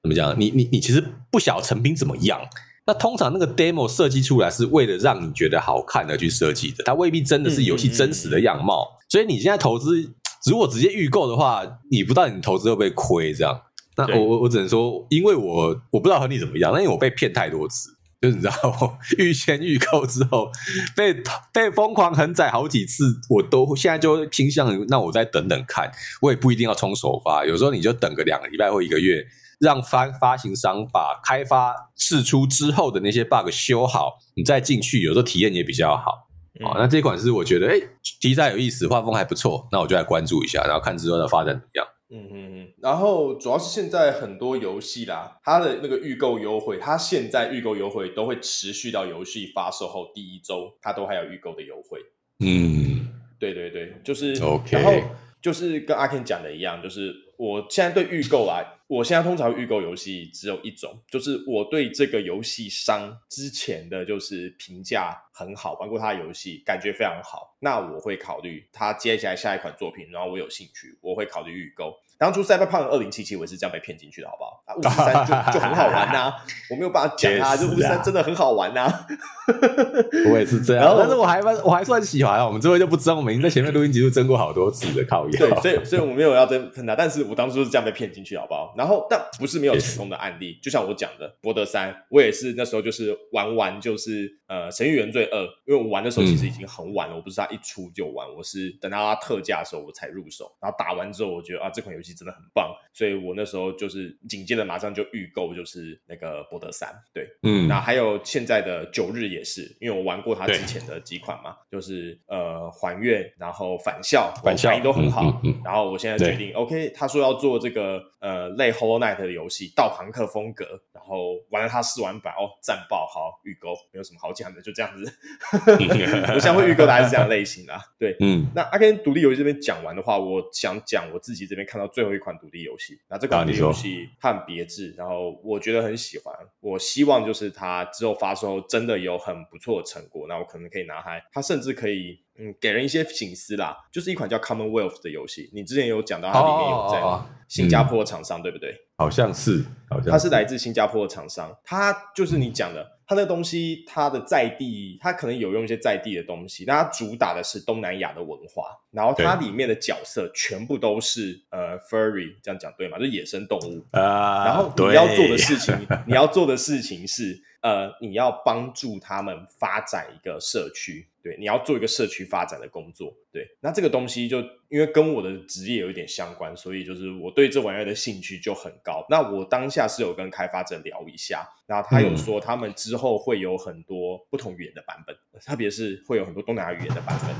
[0.03, 0.39] 怎么讲？
[0.39, 2.39] 你你你其实不晓得成品怎么样。
[2.85, 8.83] 那通常那个 demo 设计出来是为了让你觉得好看而去设计的，它未必真的是游戏真实的样貌。
[8.83, 10.13] 嗯嗯嗯，所以你现在投资。
[10.45, 13.61] 如果直接预购的话，你不知道你投资会不会亏这样。
[13.95, 17.89] 那我我我只能说，因为我我不知道和你怎么样，那因为我被骗太多次，
[18.21, 20.51] 就是你知道，预先预购之后
[20.95, 21.15] 被
[21.51, 29.25] 被疯狂横宰好几次，我都现在就倾向于，那我再等等看，我也不一定要冲首发，有时候你就等个两个礼拜或一个月，
[29.59, 36.26] 让发发行商把开发试出之后的那些 bug 修好，你再进去，有时候体验也比较好。
[36.61, 37.87] 哦，那这款是我觉得，哎、欸，
[38.21, 41.87] 题材有意思，画风还不错，那我就来关注一下，然后看之后的发展怎么样。
[42.09, 42.67] 嗯嗯嗯。
[42.81, 51.99] 然后主要是现在很多游戏啦，它的那个预购优惠，它现在预购优惠都会持续到游戏发售后第一周，它都还有预购的优惠。
[52.39, 53.07] 嗯，
[53.39, 54.71] 对对对，就是 OK。
[54.71, 54.93] 然后
[55.41, 58.63] 就是跟阿 Ken 讲的一样，就是我现在对预购啊。
[58.87, 71.93] 我现在通常预购游戏只有一种，就是我对这个游戏商之前的就是评价很好，玩过他的游戏感觉非常好，那我会考虑他接下来下一款作品，然后我有兴趣，我会考虑预购。
[72.17, 74.63] 当初《Cyberpunk 2077》我也是这样被骗进去的，好不好？
[74.65, 76.35] 啊，巫师三就 就很好玩呐、啊，
[76.71, 79.05] 我没有办法讲啊，这巫师三真的很好玩呐、啊。
[80.31, 82.45] 我也是这样，然后但是我还我还算喜欢啊。
[82.45, 85.39] 我们这位就不知道，我们已经在前面录音集就争过好多次的考验。
[85.39, 88.73] 对，所以所以我没有要争喷他，但是我当初是这样被骗进去，好不好？
[88.77, 102.75] 然后但不是没有成功的案例，就像我讲的《博德三》，我也是那时候就是玩完就是呃《神域原罪二》，因为我玩的时候其实已经很晚了，嗯、我不是他一出就玩，我是等到他特价的时候我才入手，然后打完之后我觉得啊这款游戏真的很棒。
[102.93, 125.13] 所以我那时候就是紧接着马上就预购，就是那个博德三，对，嗯，那还有现在的九日也是，因为我玩过他之前的几款嘛，就是呃还愿，然后返校，返校反应都很好，嗯嗯嗯、然后我现在决定对，OK，他说要做这个呃类 Hollow Knight 的游戏，道庞克风格，然后玩了他试玩版，哦，战爆，好预购，没有什么好讲的，就这样子，
[126.33, 132.95] 我想会预购的还是这样类型的，对，嗯，那阿 Ken 独立游戏这边讲完的话，我想讲我自己这边看到最后一款独立游戏。
[133.09, 136.31] 那这款游戏很别致，然后我觉得很喜欢。
[136.59, 147.01] 我希望就是它之后发售真的有很不错的成果，那我可能可以拿它，它甚至可以嗯，给人一些醒思啦，就是一款叫 Commonwealth 的游戏，你之前有讲到它里面有在
[147.47, 148.75] 新加坡的厂商，对不对？
[148.97, 152.97] 好像是，好像是，它是来自新加坡的厂商，它就是你讲的。
[153.09, 158.65] 它那个东西，它的在地，它可能有用一些在地的东西，但它主打的是东南亚的文化。
[158.91, 162.97] 然后它里面的角色全部都是呃，furry，这样讲对吗？
[162.99, 164.43] 就是野生动物啊。
[164.43, 165.73] 然后你要做的事情，
[166.05, 171.07] 你要做的事情是呃，你要帮助他们发展一个社区。
[171.27, 173.13] 对，你要做一个社区发展的工作。
[173.33, 179.05] 对，那这个东西就因为跟我的职业有一点相关，所以就是我对这玩意儿的兴趣就很高。
[179.09, 187.35] 那我当下是有跟开发者聊一下，然后他有说他们之后会有很多不同语言的版本，嗯、特别是会有很多东南亚语言的版本。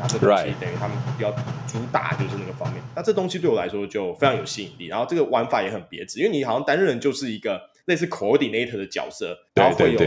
[0.00, 1.30] 那这东西等于他们比较
[1.68, 2.82] 主打就是那个方面。
[2.96, 7.70] 那这东西对我来说就非常有吸引力，然后这个玩法也很别致，因为你好像担任就是一个。
[7.88, 9.98] 类似 coordinator 的角色，然后会有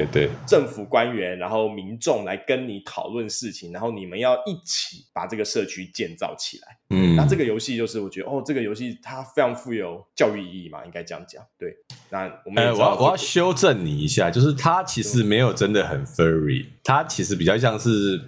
[0.48, 6.78] 政府官员，然后民众来跟你讨论事情，然后你们要一起把这个社区建造起来。
[6.92, 11.44] 嗯，那这个游戏就是我觉得哦，这个游戏它非常富有教育意义嘛，应该这样讲。
[11.58, 11.76] 对，
[12.12, 18.22] 那我们、这个、我要我要修正你一下，就是它其实没有真的很 furry，它其实比较像是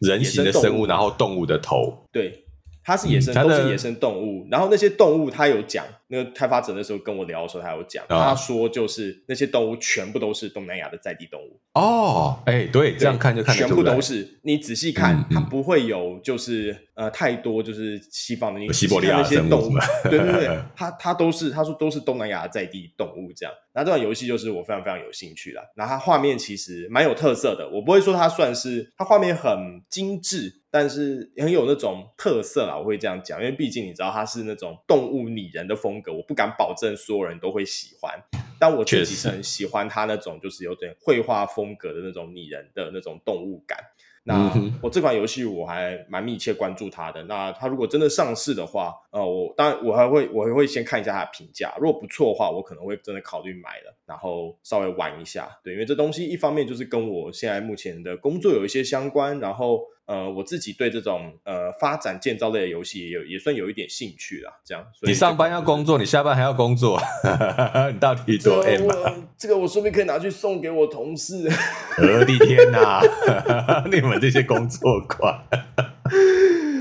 [0.00, 2.04] 人形的生物，然后动物的头。
[2.12, 2.44] 对。
[2.84, 4.48] 它是野生，嗯、都是野生动物。
[4.50, 11.60] 然后那些动物，它有讲，那个开发者那时候跟我聊的时候，他有讲，哦、他说就是那些动物全部都是东南亚的在地动物。
[11.74, 14.38] 哦，哎、欸，对，这样看就看全部都是。
[14.42, 19.72] 你仔细看，嗯嗯、它不会有就是呃太多就是西方的那西伯利亚那些动物。
[20.04, 23.54] 对对对， 它它都是他说都是东南亚的在地动物这样。
[23.74, 25.62] 那这款游戏就是我非常非常有兴趣啦。
[25.76, 30.62] 那它画面其实蛮有特色的，我不会说它算是它画面很精致。
[30.70, 38.18] 但是很有那种特色啦，我会这样讲，因为毕竟你知道它是那种动物拟人的风格，我不敢保证所有人都会喜欢，
[38.58, 43.78] 但我自己是很喜欢它那种就是有点绘画风格的那种拟人的那种动物感。
[44.24, 44.52] 那
[44.82, 47.22] 我这款游戏我还蛮密切关注它的。
[47.22, 55.48] 那它如果真的上市的话，呃，我当然我还会我还会先看一下它的评价，如果不错的话，我可能会真的考虑买了，然后稍微玩一下。
[55.64, 64.50] 对，因为这东西一方面就是跟我现在目前的工作有一些相关，然后呃，我自己对这种呃发展建造类的游戏也有也算有一点兴趣啦。
[64.64, 66.98] 这样，所以你上班要工作，你下班还要工作，
[67.92, 69.14] 你到底多 M 啊？
[69.36, 71.46] 这个我说不定可以拿去送给我同事。
[72.00, 73.02] 我的天哪，
[73.92, 75.44] 你们这些工作狂，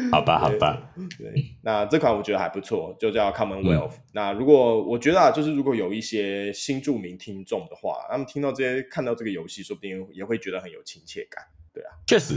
[0.10, 0.82] 好吧，好吧。
[1.20, 3.92] 对，对，那这款我觉得还不错，就叫 Commonwealth。
[3.96, 11.44] 嗯、那如果我觉得啊，就是如果有一些新著名听众的话，他们听到这些，看到这个游戏，说不定也会觉得很有亲切感。
[11.74, 12.36] 对啊，确实，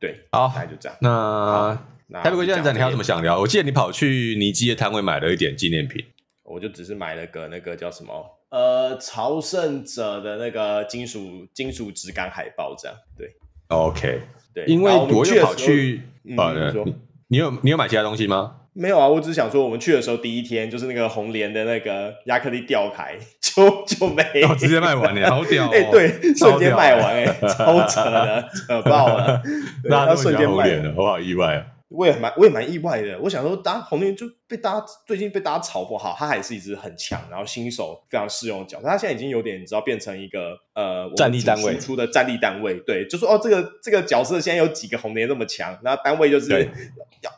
[0.00, 0.96] 对，好，那就这样。
[1.00, 3.38] 那那台北国际展，你还有什么想聊？
[3.40, 6.04] 我记得你跑去尼基的摊位买了一点纪念品，
[6.44, 8.12] 我就只是买了个那个叫什么？
[8.50, 13.28] 呃，朝圣者的那个金属金属质感海报，这样对。
[13.68, 14.22] OK，
[14.54, 16.00] 对，因为我又跑去，
[16.38, 16.94] 啊，你
[17.28, 18.54] 你有你有买其他东西吗？
[18.72, 23.18] 没有啊，我只是想说，我们去的时候第一天就是那个红莲的那个亚克力吊牌
[23.58, 25.68] 就就没有，直接卖完了，好屌！
[25.70, 29.42] 哎， 对，瞬间卖完，哎，超扯的， 扯爆了，
[29.82, 31.62] 然后瞬间卖了，我好意外啊！
[31.88, 38.86] 我也蛮我也蛮意外的，我想说，大家红莲就被大家最近被大家炒不好，他还是一只很强，然后新手非常适用的角色。
[38.86, 46.68] 他现在已经有点你知道变成一个呃战力单位出的战力单位，对，就说哦这个这个角色现在有几个红莲这么强，然后单位就是对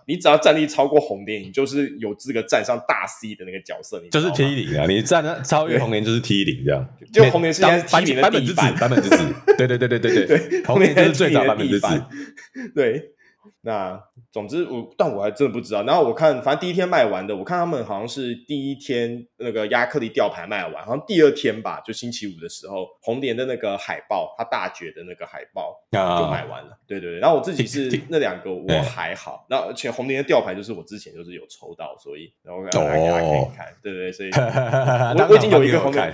[0.07, 9.17] 你只要战力超过红莲，你就是有资格站上大 C 的那个角色，你就是 T 零啊，你站了超越红莲就是 T 零这样， 就红莲是现在 T 零的版本之子，版本之子，
[9.57, 11.87] 对对对对对 对，红莲就是最早版本之子，
[12.75, 13.13] 对。
[13.63, 15.83] 那总之我，但我还真的不知道。
[15.83, 26.79] 然后我看，反正第一天卖完的，我看他们好像是第一天那个亚克力吊牌卖完，好像第二天吧，就星期五的时候，红莲的那个海报，他大绝的那个海报就卖完了。
[26.87, 27.19] 对对对。
[27.21, 34.31] 然后我自己是那两个我还好，那而且红莲的吊牌就是我之前就是有抽到，所以然后大家可以看，对对对，所以
[35.21, 36.11] 我我已经有一个红莲，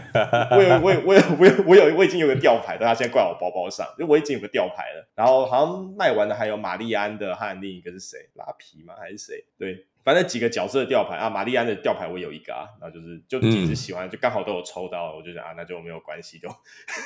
[0.50, 5.06] 我有我有我有我有我有我已经有个吊牌，但他现在挂我包包上，因为我已经有个吊牌了。
[5.14, 7.35] 然后好像卖完的还有玛丽安的。
[7.36, 8.28] 和另一个是谁？
[8.34, 8.94] 拉皮吗？
[8.98, 9.44] 还是谁？
[9.58, 16.48] 对，反正几个角色的吊牌啊，玛丽安的吊牌我有一个啊，然后就是就一直喜欢，嗯、就刚好都有抽到，我就想啊，那就没有关系，就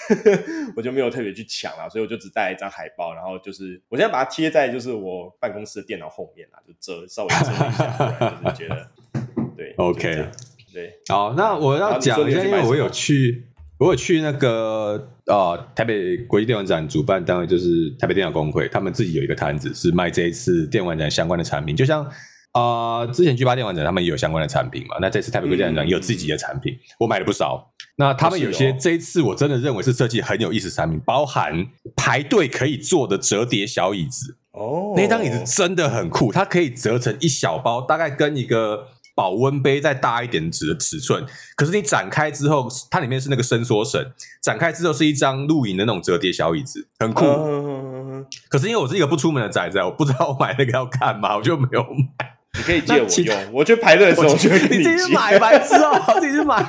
[0.76, 8.90] 我就没有特别去抢了，所以我就只带一张海报，然后就是我现在把它贴在就是我办公室的电脑后面啊，就遮稍微遮一下，就是觉得
[9.56, 10.28] 对，OK，
[10.72, 13.46] 对，好，那我要讲一下，因为我有去。
[13.80, 22.04] 如果去那个呃台北国际电玩展主办单位就是台北电脑工会，他们自己有一个摊子是卖这一次电玩展相关的产品，就像
[22.52, 27.72] 啊、呃、之前 G 八电玩展他们也有相关的产品嘛，那这次台北国际电玩展也有自己的产品，嗯、我买了不少。
[27.96, 31.66] 那他们有些这一次我真的认为是设计很有意思的产品，包含
[31.96, 34.36] 排队可以坐的折叠小椅子。
[34.52, 41.24] 哦，那张椅子真的很酷，它可以折成一小包，大概跟一个保温杯再大一点纸的尺寸。
[41.56, 44.04] 可是你展开之后，它里面是那个伸缩绳，
[44.42, 47.24] 展开之后是一张露营的那种折叠小椅子，很酷。
[47.26, 52.36] 嗯、可是因为我是一个不出门的仔仔，我不知道我买那个要干嘛，我就没有买。
[52.58, 56.60] 你可以借我用，我去排队的时候你自己买白痴哦，自己去买。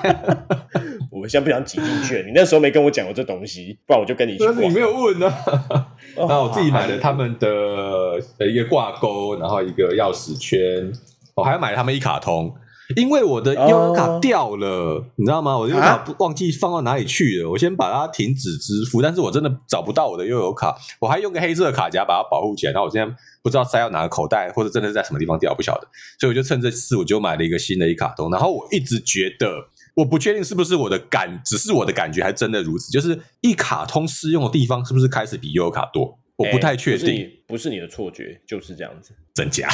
[1.11, 4.45] 我们现在不想挤进去，你那时候没跟我讲过这东西，不然我就跟你去。
[4.45, 5.87] 但是你没有问呢、啊。
[6.15, 10.91] 哦、然后我自己买了他们的一个挂钩，然后一个钥匙圈，
[11.35, 12.53] 我还要买他们一卡通。
[12.97, 15.57] 因为我的悠游卡掉了，哦、你知道吗？
[15.57, 17.49] 我的悠游卡忘记放到哪里去了。
[17.49, 20.75] 我先把它停止支付，但是我真的找不到我的悠游卡。
[20.99, 22.73] 我还用个黑色的卡夹把它保护起来。
[22.73, 25.87] 然后我现在不知道塞到哪个口袋，或者真的是在什么地方掉，不晓得。
[26.19, 28.29] 所以我就趁这次，我就买了一个新的一卡通。
[28.29, 32.91] 然后我一直觉得，我不确定是不是我的感，只是我的感觉，还真的如此。
[32.91, 36.19] 就是一卡通适用的地方，是不是开始比悠游卡多？
[36.41, 39.67] 我不太确定，欸、不，是不是你的错觉，就是这样子， 真假？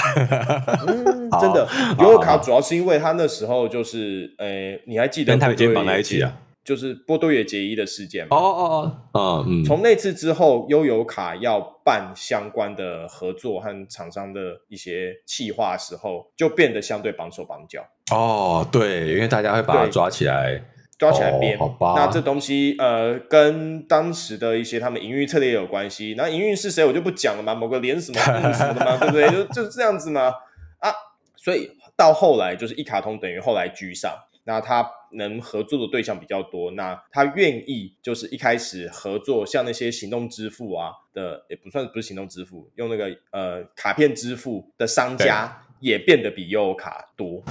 [0.87, 1.67] 嗯，真的，
[1.99, 6.37] 悠游卡主要是因为他那时候就是，诶、欸，你还记得跟台北街绑在一起啊？
[6.63, 17.85] 就是波多野结衣的事件哦哦哦，嗯，从那次之后，悠游卡要办相关的合作和厂商的一些企划的时候，就变得相对绑手绑脚。
[18.11, 20.61] 哦，对，因为大家会把它抓起来。
[20.97, 21.93] 抓起来编，哦，好吧。
[21.95, 26.15] 那这东西呃，跟当时的一些他们营运策略也有关系。
[26.17, 27.53] 那营运是谁，我就不讲了嘛。
[27.53, 28.19] 某个连什么
[28.53, 29.29] 什么的嘛， 对不对？
[29.29, 30.33] 就就是这样子嘛。
[30.79, 30.91] 啊，
[31.35, 34.11] 所以到后来就是一卡通等于后来居上，
[34.43, 47.43] 那他能合作的对象比较多，那他愿意就是一开始合作，像那些行动支付啊的，也不算不是行动支付，用那个呃卡片支付的商家也变得比悠游卡多。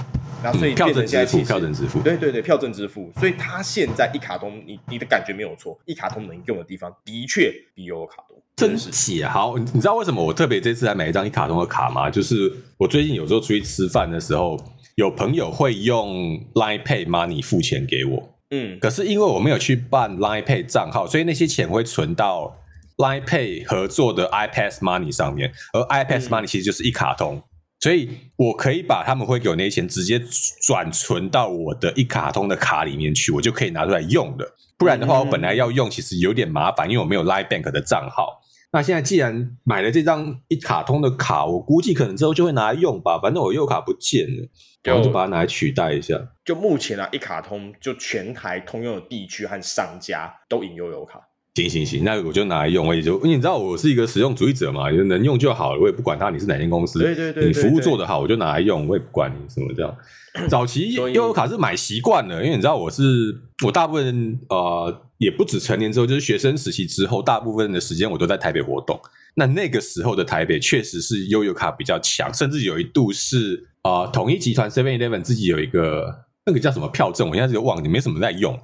[0.43, 3.11] 然后所以变成现在其实、嗯、票证支付，对对对，票证支付。
[3.19, 8.37] 所以它现在一卡通，你你的感觉没有错，一卡通能用的地方的确比悠游卡多。
[8.55, 9.29] 真假？
[9.29, 12.07] 好，你知道为什么我特别这次还买一张一卡通的卡吗？
[12.09, 14.55] 就是我最近有时候出去吃饭的时候，
[14.95, 22.55] 有朋友会用 Line Pay Money 付钱给我，嗯，可是因为我没有去办 Line Pay 账号，所以那些钱会存到
[22.97, 27.37] Line Pay 合作的 iPass Money 上面，而 iPass Money 其实就是一卡通。
[27.37, 27.43] 嗯
[27.79, 30.19] 所以我可以把他们会给我那些钱直接
[30.65, 34.55] 转存到我的一卡通的卡里面去，我就可以拿出来用了。
[34.77, 38.41] 不然的话，我本来要用其实有点麻烦，因为我没有 Line Bank 的账号。
[38.71, 43.17] 那现在既然买了这张一卡通的卡，我估计可能之后就会拿来用吧。
[43.19, 44.49] 反正我悠游卡不见了，
[44.83, 46.19] 然后就把它拿来取代一下。
[46.43, 51.26] 就目前啊，一卡通就全台通用的地区和商家都引悠游卡。
[51.57, 59.95] 行行行，那我就拿来用，我也就因为你知道我是一个实用主义者嘛，就能用就好了，我也不管它你是哪间公司，对对对，对，你服务做得好，我就拿来用，我也不管你什么这样。
[60.47, 63.35] 早期悠游卡是买习惯了，因为你知道我是
[63.65, 68.99] 我大部分呃也不止成年之后，就是学生时期之后，大部分的时间我都在台北活动。
[69.33, 78.59] 那那个时候的台北确实是悠游卡比较强，甚至有一度是啊、呃、统一集团 Seven Eleven 自己有一个那个叫什么票证，我现在就忘了，你没什么在用。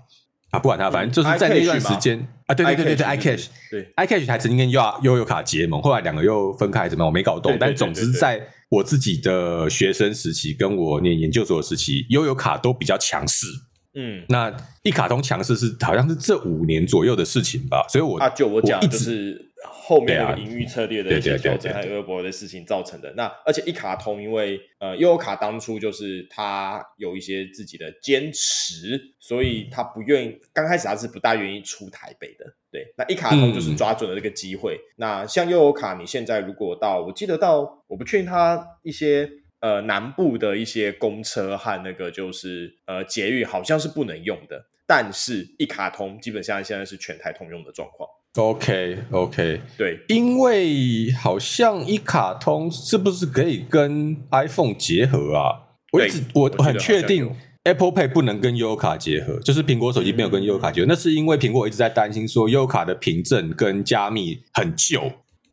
[0.53, 7.07] 啊，不管他，反正就是在那段时间、嗯、啊，对对对对对，iCash，对，iCash 还曾经跟悠悠游卡结盟，后来两个又分开，怎么样？
[7.07, 7.57] 我没搞懂。
[7.59, 8.39] 但总之，在
[8.69, 13.47] 我自己的学生时期，跟我念研究所的时期，悠游卡都比较强势。
[13.95, 19.52] 嗯，那一卡通强势是好像是这五年左右的事情吧，所以我，我啊，就我讲就是。
[19.65, 23.13] 后面那个营运策略的一些调整还有微博的事情造成的。
[23.15, 32.45] 那而且一卡通，因为呃悠游卡当初就是他有一些自己的坚持，所以他不愿意，刚开始他是不大愿意出台北的。
[32.71, 34.75] 对，那一卡通就是抓准了这个机会。
[34.75, 48.09] 嗯、那像悠游卡，你现在如果到，我记得到，我不确定他一些呃南部的一些公车和那个就是呃捷运好像是不能用的，但是一卡通基本上现在是全台通用的状况。
[48.35, 55.53] OK OK，对，因为好像一卡通是不是可以跟 iPhone 结合啊？
[55.91, 57.31] 我一直我我很确定
[57.63, 64.99] Apple Pay 不能跟悠游卡结合，就是苹果手机没有跟悠游卡结合，嗯，那是因为苹果一直在担心说悠游卡的凭证跟加密很旧。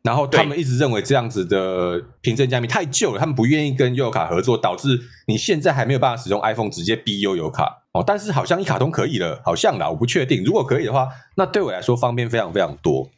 [0.03, 8.03] 然后他们一直认为这样子的凭证加密太旧了，他们不愿意跟悠游卡合作，导致你现在还没有办法使用 iPhone 直接逼悠游卡哦。
[8.05, 10.43] 但是好像一卡通可以了，好像啦，我不确定。
[10.43, 13.09] 如果可以的话，那对我来说方便非常非常多。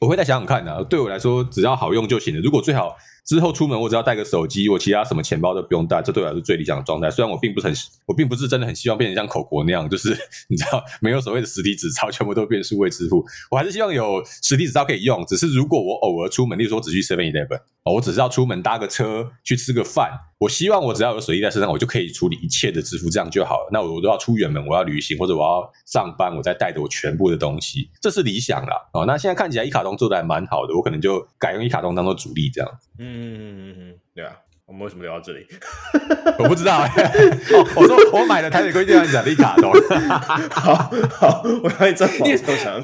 [0.00, 2.40] 我会再想想看的，对我来说只要好用就行了。
[2.40, 7.10] 如果最好之后出门我只要带个手机，我其他什么钱包都不用带，这对我来说最理想的状态。
[7.10, 7.74] 虽然我并不是很，
[8.06, 10.10] 我并不是真的很希望变成像口国那样，就是
[10.48, 13.24] 你知道没有所谓的实体纸钞，全部都变数位支付。
[13.50, 15.26] 我还是希望有实体纸钞可以用。
[15.26, 23.70] 只是如果我偶尔出门，例如说只去 Seven Eleven，我只是要出门搭个车去吃个饭，我希望我只要有手机在身上，我就可以处理一切的支付，这样就好了。
[23.72, 28.76] 那我我都要出远门，我要旅行或者我要上班，我再带着我全部的东西，这是理想啦。
[28.92, 32.70] 哦，那现在看起来一卡通做的还蛮好的，我可能就改用一卡通当做主力这样。
[32.98, 33.15] 嗯。
[33.16, 34.32] 嗯嗯嗯，对啊，
[34.66, 35.46] 我们为什么聊到这里？
[36.38, 37.04] 我不知道、欸
[37.54, 37.66] 哦。
[37.76, 39.72] 我说我买了台北国际电玩展的一卡通。
[40.50, 40.74] 好
[41.10, 42.76] 好，我看你这你都想。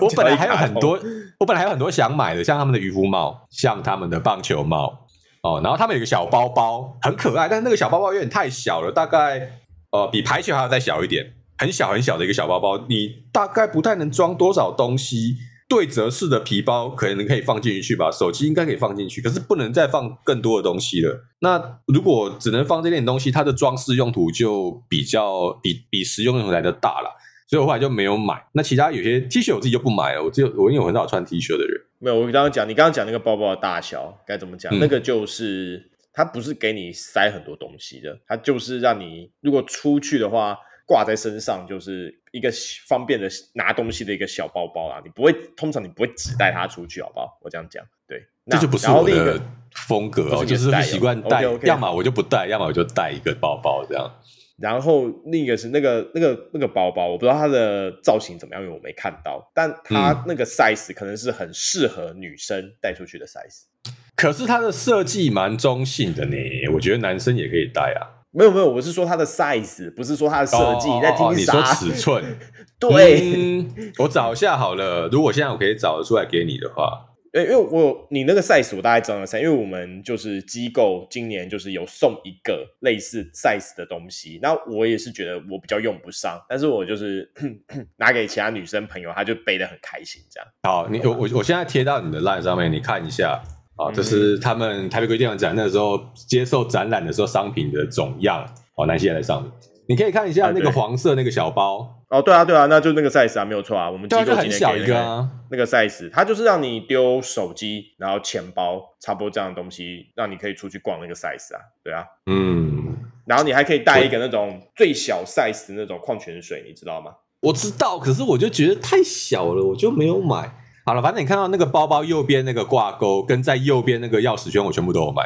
[0.00, 0.98] 我本来还有很多，
[1.40, 5.06] 我本来还有很多想买的，像他们的渔夫帽，像他们的棒球帽。
[5.42, 9.52] 哦，然后他们有个小包包，很可爱，但是那个小包包有点太小了，大概
[9.90, 15.36] 呃比排球还要再小一点，很小很小的一个小包包，你大概不太能装多少东西。
[15.68, 21.26] 对折式的皮包可能可以放进去吧，手机应该可以放进去，可是不能再放更多的东西了。
[21.40, 27.10] 那如果只能放这点东西，它的装饰用途就比较比比实用用途来的大了，
[27.46, 28.42] 所以我后来就没有买。
[28.52, 31.78] 那其他有些 T 恤我自己就不买了，我只有我因为我很少穿 T 恤的人。
[31.98, 34.74] 没有，我刚刚讲你刚刚讲那个包包的大小该怎么讲？
[34.74, 40.56] 嗯、那个就是它不是给你塞很多东西的，它就是让你如果出去的话。
[40.88, 42.50] 挂在身上就是一个
[42.86, 47.38] 方便的拿东西的一个小包包啦，你不会，通常你不会只带它出去，好不好？
[47.42, 49.38] 我这样讲，对，那这就不是我的
[49.74, 54.10] 风格哦，就是习惯带，要么我就不带，要么我就带一个包包这样。
[54.56, 63.92] 然后另一个是那个那个那个包包，我不知道它的造型怎么样，因为我没看到，但它那个 size 可能是很适合女生带出去的 size，嗯。
[64.16, 66.36] 可是它的设计蛮中性的呢，
[66.72, 68.17] 我觉得男生也可以带啊。
[68.30, 70.90] 没有没有，我是说它的 size，不是说它的设计。
[70.90, 71.52] 你在听啥？
[71.52, 72.24] 你说尺寸？
[72.78, 75.08] 对、嗯，我找一下好了。
[75.08, 87.30] 如果现在我可以找得出来给你的话，因为我你那个 size 我大概知道因为我们就是机构今年就是有送一个类似 size 的东西，那我也是觉得我比较用不上，但是我就是
[87.98, 90.48] 拿给其他女生朋友，她就背得很开心这样。
[90.62, 93.42] 好，你我我我现在贴到你的 line 上面，你看一下。
[93.78, 98.44] 啊，这是他们台北国际电影展那时候接受展览的时候商品的总样
[98.76, 99.50] 哦，南希在上面，
[99.88, 101.94] 你可以看一下那个黄色那个小包。
[102.10, 117.12] 哦，对啊对啊，那就那个 size 啊，没有错啊，我们机构今天很小一个啊，那个 size，它就是让你丢手机，然后钱包，差不多这样的东西，让你可以出去逛那个 size 啊，对啊，嗯，然后你还可以带一个那种最小 size 的那种矿泉水，你知道吗？
[117.40, 120.57] 我知道，可是我就觉得太小了，我就没有买。
[120.88, 125.22] 好了，反正你看到那个包包右边那个挂钩，跟在右边那个钥匙圈，我全部都有买。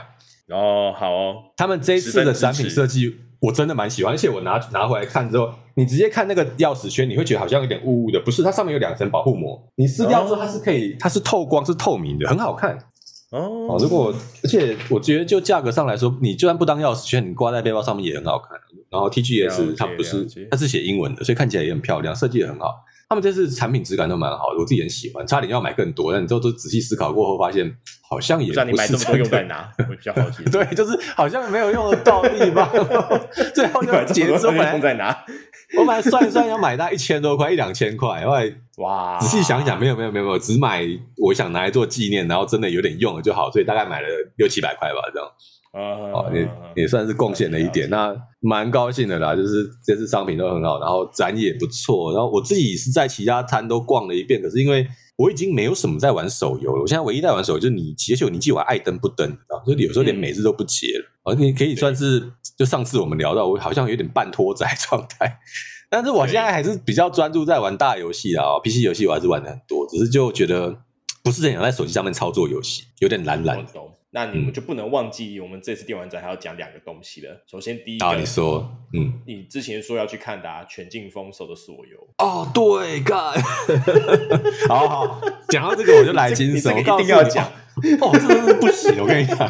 [0.49, 8.43] 哦，好哦，他们这一次的产品设计我真的蛮喜欢，而且我拿拿回来看之后，你直接看那个钥匙圈，你会觉得好像有点雾雾的，不是？
[8.43, 12.77] 它上面有两层保护膜，你撕掉之后它是可以，它是透光，是透明的，很好看。
[13.31, 18.59] 哦，如果而且我觉得就价格上来说，你就算不当钥匙圈，你挂在背包上面也很好看。
[18.91, 22.85] 然后 TGS 它不是，它是写英文的，所以看起来也很漂亮，设计也很好。
[23.13, 27.71] 他们这次产品质感都蛮好的，我自己很喜欢，差点要买更多，但你之后都仔细思考过后，发现
[28.09, 28.65] 好像也不是。
[28.65, 29.71] 你买这么多用在哪？
[29.81, 30.43] 我比较好奇。
[30.45, 32.67] 对，就是好像没有用的到地方。
[33.55, 35.15] 最后就节奏用在哪？
[35.77, 40.83] 我本来算一算要买到一千多块，一两千块，后来哇，仔细想想，没有没有没有没有，只买
[41.19, 45.29] 我想拿来做纪念，然后真的有点用了就好，所以大概买了六七百块吧，这样。
[45.73, 46.49] 哦，也
[46.83, 49.35] 也算是贡献了一点，那蛮高兴的啦。
[49.35, 52.12] 就是这次商品都很好，然后展也不错。
[52.12, 56.83] 然后我自己是在其他摊都逛了一遍，可是因为我已经没有什么在玩手游了。
[56.83, 61.05] 我现在唯一在玩手游就是你，而且你记我爱登不登啊，所以有时候连每日都不接了。
[61.25, 62.23] 而且可以算是
[62.59, 65.39] 就上次我们聊到，我好像有点半脱仔状态。
[65.89, 70.77] 但是我现在还是比较专注在玩大游戏啊，PC 游戏我还是玩的很多，只是就觉得
[71.23, 73.73] 不是很想在手机上面操作游戏，有点懒懒的。
[74.15, 77.43] 那你们就不能忘记，我们这次电玩展还要讲两个东西了。
[77.51, 83.33] 首先，第一个，啊，你说，嗯，你之前说要去看的《全境封锁的所有》哦，对，干，
[84.69, 87.47] 好好，讲到这个我就来精神，我一定要讲，
[88.03, 89.39] 哦，这真是不行，我跟你讲。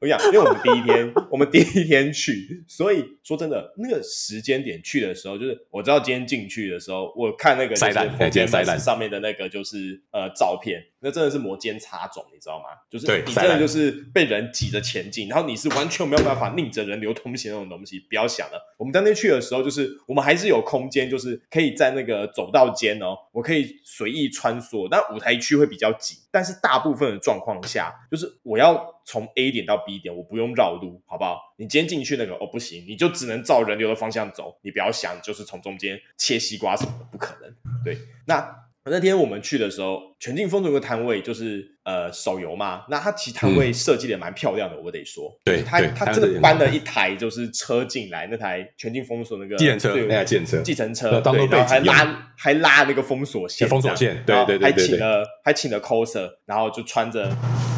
[0.00, 7.92] 我跟你讲，因为我们第一天，我们第一天去，所以说真的，那个时间点去的时候，就是我知道今天进去的时候，我看那个就是
[8.30, 12.66] 今天塞单上面的那个就是呃照片，那真的是摩肩擦踵，你知道吗？
[12.90, 17.98] 就是你真的就是被人挤着前进，然后你是完全没有办法逆着人流通行那种东西。
[18.00, 28.94] 不要想了，我们当天去的时候，就是我们还是有空间，就是可以在那个走道间哦，我可以随意穿梭，但舞台区会比较挤，但是大部分的状况下，就是我要。
[29.08, 31.40] 从 A 点到 B 点，我不用绕路，好不好？
[31.60, 37.52] 你今天进去那个哦，不行，你就只能照人流的方向走，你不要想就是从中间切西瓜什么的，不可能。
[37.84, 45.36] 对，那那天我们去的时候，全境封锁有个摊位就是呃手游嘛，那它其实摊位设计的蛮漂亮的，我得说。
[45.44, 57.26] 对，它它真的搬了一台就是车进来，那台全境封锁那个计程车，那台计程车，计程车，对，然后还拉还拉那个封锁线，封锁线，对对对，还请了还请了 coser，然后就穿着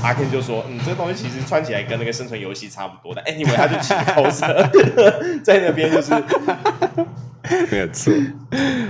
[0.03, 4.69] 阿 Ken 就说，嗯，这个东西其实穿起来跟那个生存游戏差不多的，哎，你以为他就骑 coser
[5.45, 6.13] 在那边就是。
[7.71, 8.13] 没有错，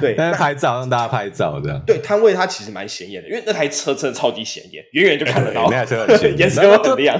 [0.00, 1.80] 对，但是拍照让大家拍照这样。
[1.86, 5.68] 对，摊位它其实蛮显眼的，因为那台车真的超级显眼，远远就看得到。
[5.70, 7.18] 那台车很显眼， 颜色很亮，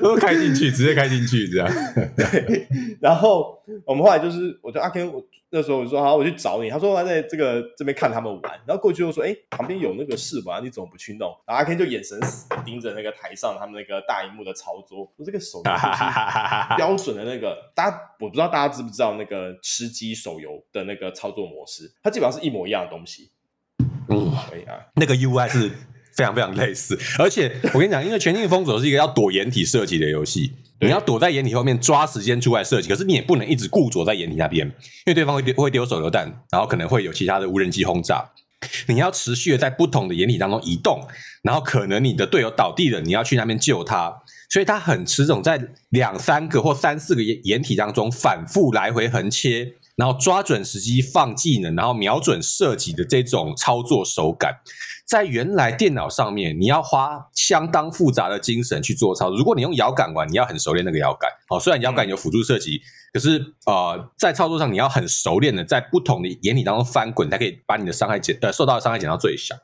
[0.00, 1.68] 都开进去，直接开进去这样。
[2.16, 2.66] 对，
[3.00, 5.20] 然后我们后来就是，我就阿 Ken 我。
[5.50, 6.68] 那时候我就说好，我去找你。
[6.68, 15.10] 他说他在这个这边看他们玩，然后过去就说：“哎，旁边有那个试玩，你怎么不去弄？”然后阿 Ken 就眼神死盯着那个台上他们那个大荧幕的操作。
[15.16, 15.64] 我这个手游
[16.76, 23.30] 标准的那个，大家我不知道大家知不知道那个吃鸡手游的那个操作模式，它基本上是一模一样的东西。
[24.08, 25.70] 嗯，可以啊，那个 UI 是
[26.12, 30.52] 非常非常类似，而且我跟你讲，因为《全境封锁》是一个要躲掩体设计的游戏。
[30.80, 34.72] 你要躲在掩体后面抓时间出来射击，可是你也不能一直固着在掩体那边，因
[35.06, 38.30] 为对方会丢会丢手榴弹，然后可能会有其他的无人机轰炸。
[38.88, 41.06] 你要持续的在不同的掩体当中移动，
[41.42, 44.22] 然后可能你的队友倒地了，你要去那边救他。
[44.48, 45.60] 所以他很吃这种在
[45.90, 54.54] 两三个或三四个掩掩体当中反复来回横切，然后抓准时机放技能，然后瞄准射击的这种操作手感。
[55.06, 59.38] 在原来电脑上面，你要花相当复杂的精神去做操作。
[59.38, 61.30] 如果你用摇杆玩，你要很熟练那个摇杆。
[61.48, 62.80] 哦，虽然摇杆有辅助射击，
[63.12, 69.54] 可是呃，在操作上你要很熟练的在不同的眼里当中翻滚，才可以把你的伤害减呃受到的伤害减到最小。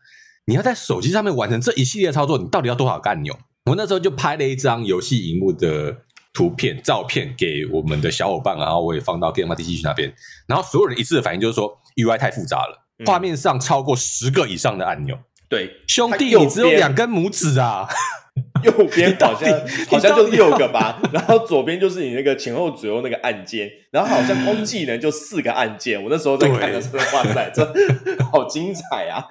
[0.45, 3.37] 你要在手机上面完成这一系列操作，你到底要多少个按钮？
[3.67, 5.97] 我那时候就拍了一张游戏荧幕的
[6.33, 10.15] 图片、照片给我们的小伙伴，然后我也放到 GameTV 那边，
[10.47, 15.19] 然后所有人一致的反应就是说 UI 太复杂了，画面上超过十个以上的按钮。
[15.53, 17.87] 对，兄弟，你只有两根拇指啊！
[18.65, 26.03] 右边 好像好像就六个吧，然后左边就是你那个前后左右那个按键，然后好像光技能就四个按键。
[26.03, 27.71] 我那时候在看的时候，哇塞，这
[28.33, 29.27] 好精彩啊！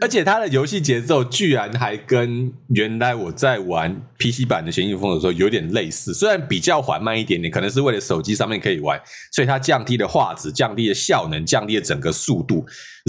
[0.00, 9.00] 而且它的游戏节奏居然还跟原来我在玩 PC 版的《全境封锁》的时候有点类似，虽然比较缓慢一点点，可能是为了手机上面可以玩，
[9.32, 12.64] 所以它降低了画质，降低了效能，降低了整个速度。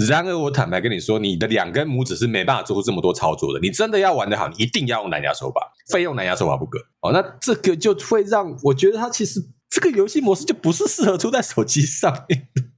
[0.08, 3.60] 然而，我坦白跟你说，你的两根拇指是没办法做出这么多操作的。
[3.60, 6.78] 你真的要玩得好，你一定要用蓝牙手把，非用蓝牙手把不可。
[7.00, 9.40] 哦，那这个就会让我觉得它其实
[9.70, 12.48] 这个游戏模式就不是适合出在手机上面。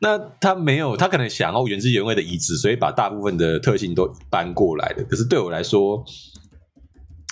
[0.00, 5.04] 那他没有，他可能想要原汁原味的移植，所以把大部分的特性都搬过来了。
[5.04, 6.04] 可是对我来说，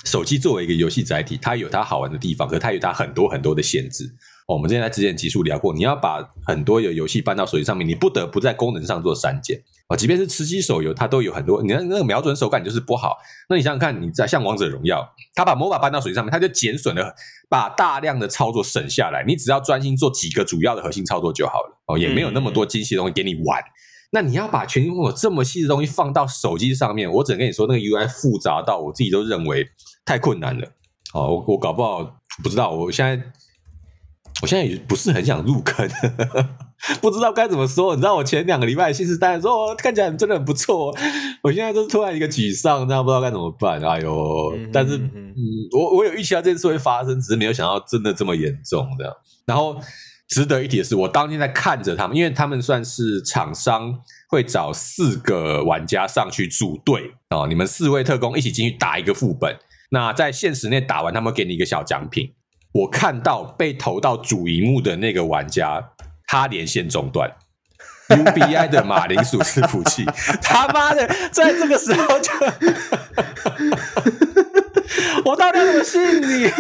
[0.05, 4.05] 手机作为一个游戏载体，它有它好玩的地方，可是它有它很多很多的限制。
[4.49, 9.63] 哦，我们之前在之前集数聊过，你要把很多有游戏搬到手机上面，你不得不在功能上做删减。
[9.89, 13.19] 啊，即便是吃鸡手游，它都有很多，你看那个瞄准手感就是不好。
[13.51, 17.15] 那你想想看，你在像王者荣耀，它把魔法搬到手机上面，它就减损了，
[17.51, 21.79] 把大量的操作省下来，你只要专心做几个主要的核心操作就好了。
[21.87, 23.61] 哦，也没有那么多精细的东西给你玩。
[23.61, 23.73] 嗯、
[24.13, 29.67] 那你要把全境封锁这么细的东西放到手机上面，我只能跟你说，那个 UI 复杂到我自己都认为
[30.07, 30.67] 太困难了。
[31.13, 33.17] 哦，我我搞不好不知道，我现在
[34.43, 35.89] 我现在也不是很想入坑。
[37.03, 40.95] 不知道该怎么说，你知道我前两个礼拜信誓旦旦说，哦，看起来真的很不错。
[41.43, 43.83] 我现在就是突然一个沮丧，这样不知道该怎么办。
[43.85, 45.35] 哎呦，嗯、但是嗯，
[45.77, 49.13] 我我有预期到这件事会发生，只是没有想到真的这么严重这样。
[49.45, 49.77] 然后
[50.29, 53.93] 值得一提的是，我当天在看着他们，因为他们算是厂商
[54.29, 59.59] 会找四个玩家上去组队哦，你们四位特工一起进去打一个副本。
[59.91, 62.35] 那在现实内打完，他们会给你一个小奖品。
[62.73, 65.91] 我看到被投到主荧幕的那个玩家。
[66.31, 67.37] 他连线中断
[68.11, 70.05] ，UBI 的马铃薯伺服器，
[70.45, 72.31] 他妈的，在这个时候就，
[75.25, 76.51] 我到底怎么信你？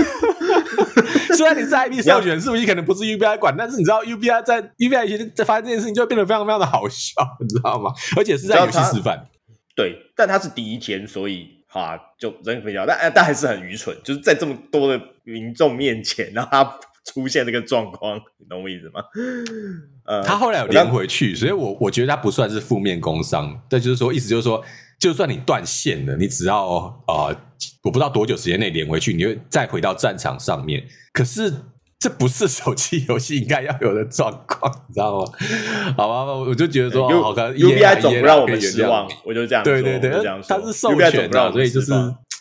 [1.36, 7.92] 虽然你是 IP 授权伺服器可能不是 UBI 管，但是你知道 UBI 在 UBI 以前在发生这件事情，就会变得非常非常的好笑，你知道吗？
[8.16, 9.26] 而且是在游戏示范，
[9.76, 16.78] 对，但他是第一天，所以哈就人比较，但但还是很愚蠢，就是在这么多的民众面前，然后他。
[17.04, 19.02] 出现这个状况，你懂我意思吗？
[20.04, 23.58] 呃，他后来有连回去，所以我我觉得他不算是负面工伤。
[23.66, 24.62] 但就是说，意思就是说，
[24.98, 26.66] 就算你断线了，你只要
[27.06, 27.34] 呃，
[27.82, 30.86] 我不知道多久时间内连回去，你会再回到战场上面。
[31.10, 31.50] 可是
[31.98, 35.32] 这不是手机游戏应该要有的状况，你知道吗？
[35.96, 40.12] 好吧，我就觉得说，嗯、好看 UBI 总不让我们失望，我就这样，对对对，
[40.46, 41.92] 他是授权的，所以就是。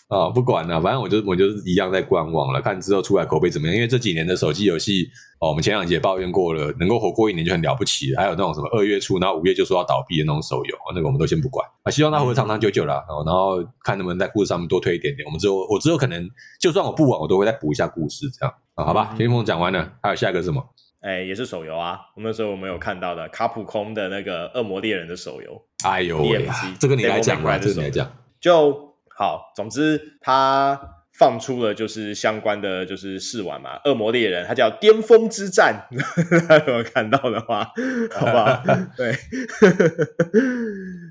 [0.08, 3.76] 啊，不管了，反正我就我就是一样在观望了，看之后出来口碑怎么样。
[3.76, 8.22] 因为这几年的手机游戏，哦，我们前两节抱怨过了，能够活过一年就很了不起了。
[8.22, 11.92] 还有那种什么二月初，然后五月就说要倒闭的那种手游，那个我们都先不管啊。
[11.92, 15.26] 希望它活得长长久久啦，哦，然后看能不能在故事上面多推一点点。
[15.26, 16.26] 我们之后我之后可能
[16.58, 19.14] 就算我不玩，我都会再补一下故事，这样啊，好吧。
[19.18, 20.64] 天风讲完了，还有下一个是什么？
[21.02, 22.00] 哎，也是手游啊。
[22.16, 25.62] 我们那时候我们有看到的卡普空的那个恶魔猎人的手游。
[25.84, 26.48] 哎呦喂，
[26.80, 28.87] 这个你来讲吧，这个你来讲就。
[29.18, 30.80] 好，总之他
[31.12, 35.88] 放出了就是相关的就是试玩嘛，恶魔猎人，它叫巅峰之战，
[36.48, 37.72] 大家有没有看到的话，
[38.14, 38.64] 好不好？
[38.96, 39.16] 对，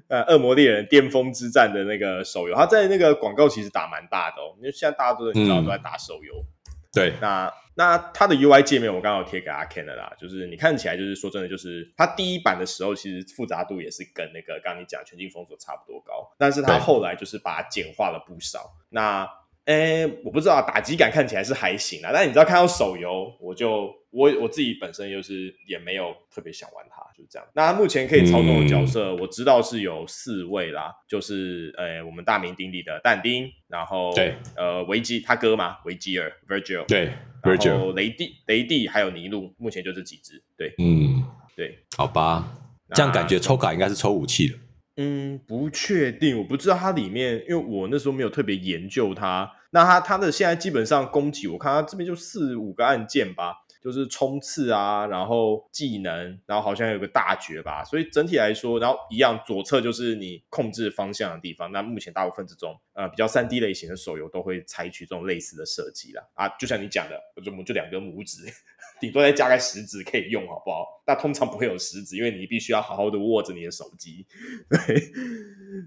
[0.09, 6.47] 呃，恶魔猎人巅峰之战的那个手游，它在那个广告其实打蛮大的哦，因为现在大家都知道都在打手游，嗯、
[6.93, 7.53] 对，那。
[7.79, 18.75] 那它的 UI 界面我刚刚有贴给阿 Ken 的啦，就是你看起来就是说真的，就是它第一版的时候其实复杂度也是跟那个刚刚你讲全境封锁差不多高，但是它后来就是把它简化了不少。
[18.89, 19.29] 那
[19.67, 27.49] 诶，我不知道打击感看起来是还行啊，但你知道看到手游，我就我我自己本身就是也没有特别想玩它，就是这样。
[27.55, 37.13] 那目前可以操纵的角色，嗯、我知道是有四位啦，就是诶我们大名鼎鼎的但丁，然后对呃维基他哥嘛，维吉尔 Virgil 对。
[37.43, 40.43] 然后雷帝、雷帝还有尼禄，目前就这几只。
[40.57, 41.23] 对，嗯，
[41.55, 42.53] 对，好吧，
[42.93, 44.59] 这样感觉抽卡应该是抽武器了。
[44.97, 49.49] 嗯，不确定，我不知道它里面，因为我那时候没有特别研究它。
[49.71, 53.63] 那它它的现在基本上攻击，我看它这边就四五个按键吧。
[53.83, 61.71] 就是冲刺啊，然后技能，然后好像有个大绝吧，所以整体来说，然后一样左侧就是你控制方向的地方。
[61.71, 66.23] 那目前大部分这种呃比较三 D 类型的手游都会采取这种类似的设计啦。
[66.35, 68.53] 啊，就像你讲的，我就就两个拇指，
[69.01, 70.85] 顶多再加个食指可以用，好不好？
[71.07, 74.27] 那通常不会有食指，因为你必须要好好的握着你的手机，
[74.69, 75.01] 对，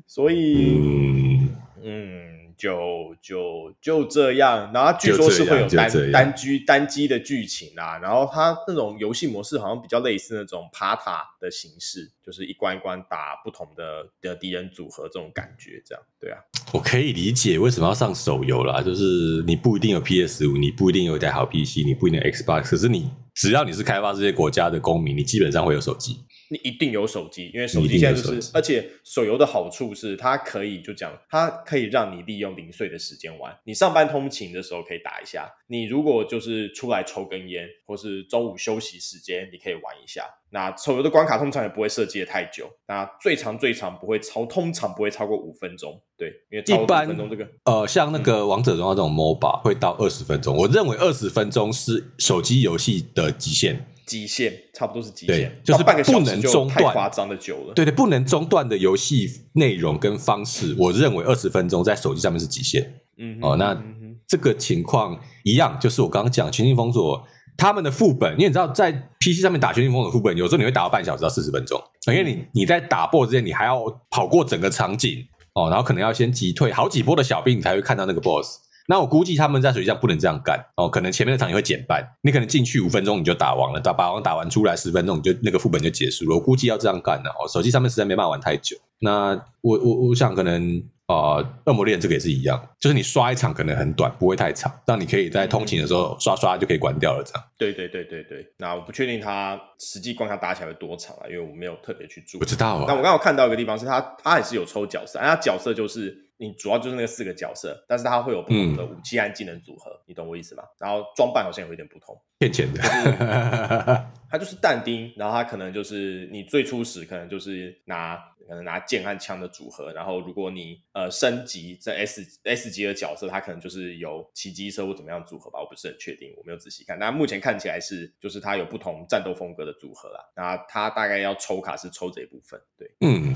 [0.07, 1.49] 所以
[1.83, 2.38] 嗯。
[2.59, 16.37] 嗯就就就这样，然后据说是会有单单机单机的剧情啊，然后它那种游戏模式好像比较类似那种爬塔的形式，就是一关一关打不同的的敌人组合这种感觉，这样对啊，
[16.73, 26.17] 我可以理解为什么要上手游啦，就是你不一定有 PS 五，你不一定有一台好 PC，你不一定有 Xbox，可是你只要你是开发这些国家的公民，你基本上会有手机。
[26.49, 33.55] 你一定有手机，因为手机现在就是，而且手游的好处是它可以就讲，它可以让你利用零碎的时间玩。
[33.65, 40.23] 你上班通勤的时候可以打一下，你如果就是出来抽根烟，或是中午休息时间，你可以玩一下。
[40.51, 46.01] 那手游的关卡通常也不会设计的太久，那最长最长不会超，通常不会超过五分钟。
[46.17, 53.85] 对，因为超过五分钟这个，呃，像那个王者荣耀这种 MOBA 会到二十分钟，我认为二十分钟是手机游戏的极限。
[54.09, 57.73] 极限差不多是极限，就是半个小时不能中断，太夸张的久了。
[57.75, 63.01] 对对，不能中断的游戏内容跟方式，我认为二十分钟在手机上面是极限。
[63.17, 63.79] 嗯，哦，那
[64.27, 67.23] 这个情况一样，就是我刚刚讲全境封锁
[67.55, 78.68] 他们的副本，因为你知道在 PC 上面打全境封锁副本，有时候你会打到半小时到四十分钟，因为你你在打 BOSS 之前，你还要跑过整个场景哦，然后可能要先击退好几波的小兵，你才会看到那个 BOSS。
[78.89, 86.35] 那我估计他们在手机上不能这样干哦，可能前面的场也会减半，你可能进去五分钟你就打完了，打把王打完出来十分钟你就那个副本就结束了。
[86.35, 88.75] 我估计要这样干的哦，手机上面实在没办法玩太久。
[89.01, 97.43] 那我我我想可能啊，恶魔猎人这个也是一样，就是你刷一场可能很短，不会太长，让你可以在通勤的时候刷刷就可以关掉了这样。
[97.59, 102.39] 对对对对对，那我不确定它实际关卡打起来有多长啊，因为我没有特别去注意。
[102.39, 102.85] 不知道啊。
[102.87, 106.25] 那我刚好看到一个地方是它，它也是有抽角色，它角色就是。
[106.41, 110.63] 你主要就是那个四个角色，但是它会有不同的武器和技能组合，嗯、你懂我意思吗？
[110.79, 112.81] 然后装扮好像有一点不同，骗钱的。
[114.31, 118.15] 它就是但丁，然后它可能就是你最初始可能就是拿
[118.47, 126.97] 可能拿剑和枪的组合，然后如果你呃升级在 S S 级的角色，它可能就是有骑机车或怎么样组合吧，我不是很确定，我没有仔细看。
[126.97, 133.35] 那目前看起来是就是它有不同战斗风格的组合啦，那它大概要抽卡是抽这一部分，对，嗯，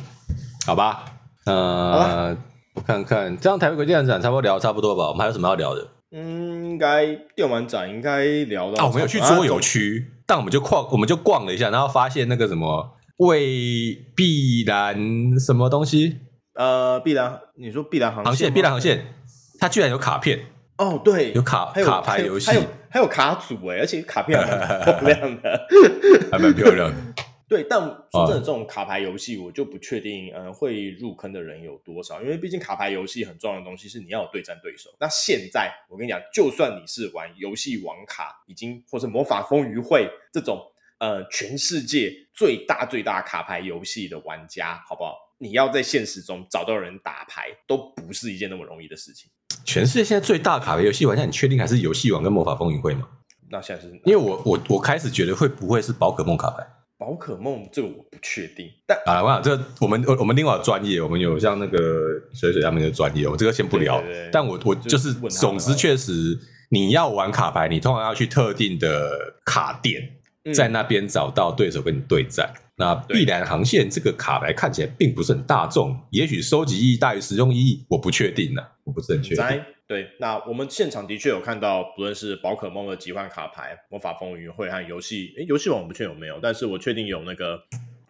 [0.65, 1.03] 好吧，
[1.45, 2.37] 呃。
[2.75, 5.07] 我看看，这样台北国际电玩展差不多聊差不多吧？
[5.09, 5.87] 我们还有什么要聊的？
[6.11, 7.05] 嗯，应该
[7.35, 8.83] 电玩展应该聊到。
[8.83, 14.95] 啊，我们有去桌游区，啊、但我们就逛，我们就逛了一下，然后发现那个什么未必然
[15.39, 16.17] 什么东西？
[16.55, 19.07] 呃，必然，你说必然航航线，必然航线，
[19.59, 20.39] 它居然有卡片
[20.77, 25.67] 哦，对，有卡有卡牌游戏，还有还有卡组哎，而且卡片还蛮漂亮的，
[26.31, 26.95] 还蛮漂亮的。
[27.53, 27.79] 对，但
[28.11, 32.19] 说真的，这种卡牌游戏我就不确定，嗯、呃，会入坑的人有多少？
[32.19, 34.89] 因为毕竟卡牌游戏很重要的东西是你要有对战对手。
[34.99, 40.59] 那现在我跟你讲，就算你是玩游戏王卡，已经或是魔法风云会这种
[40.97, 45.13] 呃全世界最大最大卡牌游戏的玩家，好不好？
[45.37, 49.29] 你要在现实中找到人打牌，都不是一件那么容易的事情。
[49.63, 53.07] 全世界现在最大卡牌游戏玩家，你确定还是游戏王跟魔法风云会吗？
[53.51, 56.65] 那现在是因为我我我开始觉得会不会是宝可梦卡牌？
[57.03, 61.77] 宝可梦这个我不确定，但啊，我想这个、我们我们另外有专业，我们有像那个
[62.33, 63.99] 水水他们的专业，我这个先不聊。
[63.99, 66.39] 对对对，但我我就是，总之确实，
[66.69, 69.11] 你要玩卡牌，你通常要去特定的
[69.43, 70.01] 卡店，
[70.45, 72.49] 嗯、在那边找到对手跟你对战。
[72.77, 79.45] 那碧蓝航线这个卡牌看起来并不是很大众，也许收集意义大于实用意义，我不确定呢，我不是很确定。
[79.87, 87.61] 对，那我们现场的确有看到，不论是宝可梦的集换卡牌、魔法风云会和游戏，诶，游戏网我不确定有没有，但是我确定有那个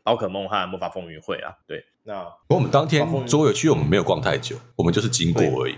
[0.04, 1.52] 宝可梦和魔法风云会啊。
[1.68, 5.76] 对，那不过我们当天桌游区我们没有逛太久，我们就是经过而已。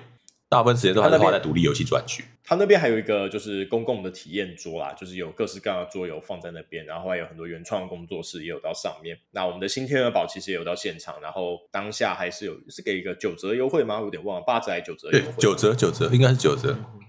[0.48, 2.24] 大部分时间都还是花在独立游戏专区。
[2.44, 9.18] 他那边还有一个就是公共的体验桌啦，就是有各式各样的桌游放在那边，然后还有很多原创工作室也有到上面。
[9.32, 13.98] 那我们的新天鹅堡其实也有到现场，然后当下还是有是给一个九折优惠吗？
[13.98, 15.34] 我有点忘了，八折还是九折优惠？
[15.40, 16.78] 九折，九折，应该是九折。
[16.78, 17.05] 嗯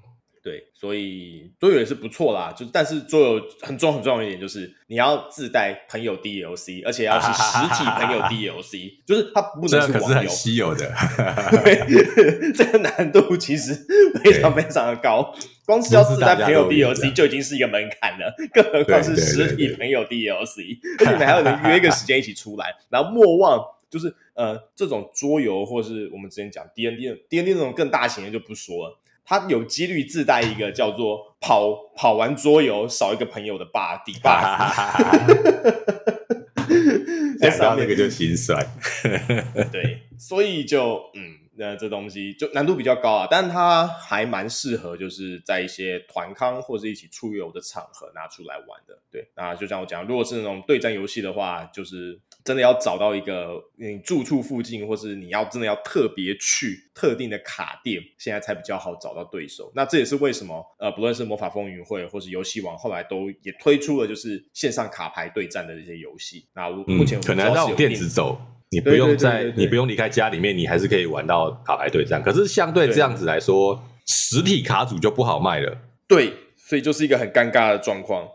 [0.46, 2.54] 对，所以桌游也是不错啦。
[2.56, 10.00] 就但是桌游很重要很重要一点就是你要自带朋友 DLC，而且要是实体朋友 DLC， 就是它不能是网游。
[10.00, 10.88] 这可是很稀有的。
[11.64, 13.74] 对，这个难度其实
[14.22, 15.34] 非常非常的高，
[15.66, 22.72] 光是要自带朋友 DLC 就已经是一个门槛了，更何况是实体朋友 DLC，而且你们还要能约一个时间一起出来。
[22.88, 28.96] 然后莫忘就是呃，这种桌游或是我们之前讲 D N D D N D 那种更大型的就不说了。
[29.26, 34.72] 它有几率自带一个叫做跑“跑跑完桌游少一个朋友”的 buff 底 buff，
[37.40, 38.64] 想到那个就心酸。
[39.72, 41.45] 对，所以就嗯。
[41.58, 48.98] 那这东西就难度比较高啊，但它还蛮适合，就是在一些团康或者一起出游的场合拿出来玩的。
[49.10, 59.72] 对，那就像我讲，如果是那种对战游戏的话，就是真的要找到一个你住处附近，或是你要真的要特别去特定的卡店，现在才比较好找到对手。
[59.74, 66.46] 那这也是为什么，呃，不论是魔法风云会或是游戏王，后来都也推出了就是线上卡牌对战的这些游戏。
[66.54, 68.38] 那目前可能让电子走。
[68.76, 72.22] 你不用在，你不用离开家里面，你还是可以玩到卡牌对战。
[72.22, 75.78] 可是相对这样子来说，实体卡组就不好卖了。
[76.06, 78.28] 对，所以就是一个很尴尬的状况。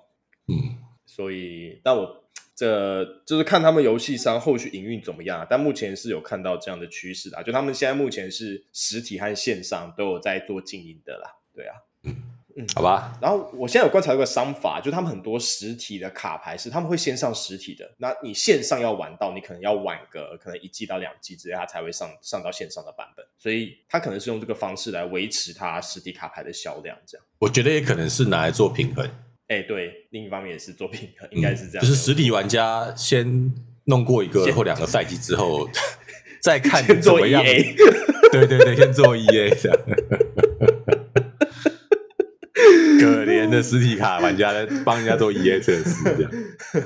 [0.47, 2.23] 嗯，所以，但我
[2.55, 5.45] 这就是看他们游戏商后续营运怎么样。
[5.47, 11.35] 但目前是有看到这样的趋势啊，就他们现在目前是实体和线上都有在做经营的啦。
[11.53, 11.75] 对啊。
[12.03, 12.15] 嗯。
[12.57, 13.17] 嗯，好吧。
[13.21, 23.25] 然后我现在有观察一个商法，就他们很多实体的卡牌是他们会先上实体的，那你线上要玩到，你可能要晚个可能一季到两季之类，它才会上上到线上的版本。
[23.37, 27.25] 所以他可能是用这个方式来维持它实体卡牌的销量，这样。
[27.39, 29.05] 我觉得也可能是拿来做平衡。
[29.47, 31.81] 哎、欸，对，另一方面也是做平衡，应该是这样、嗯。
[31.81, 33.53] 就是实体玩家先
[33.85, 35.67] 弄过一个或两个赛季之后，
[36.41, 37.43] 再看怎么样。
[38.31, 39.77] 对对对，先做 EA 这样。
[43.51, 46.31] 的实体卡玩家在帮人家做 EA 测试，这样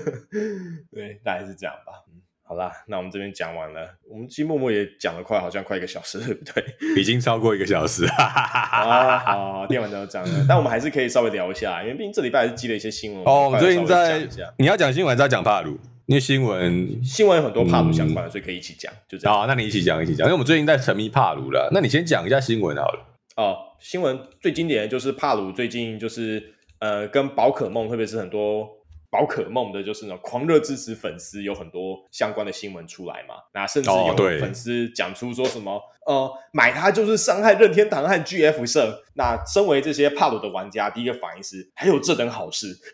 [0.91, 1.93] 对，大概是这样吧。
[2.09, 6.63] 嗯，好啦，那我们这边讲完了，我们其实默默也讲了快，好像快一个小时，对不对？
[6.97, 8.05] 已经超过一个小时。
[8.17, 13.23] 啊，好，电玩都讲了，但我们还是可以稍微聊一下，因为毕竟这礼拜还是积了一些新闻。
[13.23, 15.79] 哦，我们最近在，你要讲新闻还是要讲帕鲁？
[16.07, 18.93] 因为新闻新闻有很多帕鲁相关的，所以可以一起讲。
[19.09, 21.69] 就这样，好，那你一起讲，一起讲，因为我们最近在沉迷帕鲁了。
[21.73, 22.99] 那你先讲一下新闻好了。
[23.37, 28.69] 哦，新闻最经典的就是帕鲁最近就是呃跟宝可梦，特别是很多
[29.09, 33.35] 宝可梦的，就是那种狂热支持粉丝有很多相关的新闻出来嘛。
[33.53, 35.73] 那甚至有粉丝讲出说什么、
[36.05, 39.03] 哦、呃买它就是伤害任天堂和 GF 社。
[39.13, 42.77] 那身为这些帕鲁的玩家，第一个反应是还有这等好事。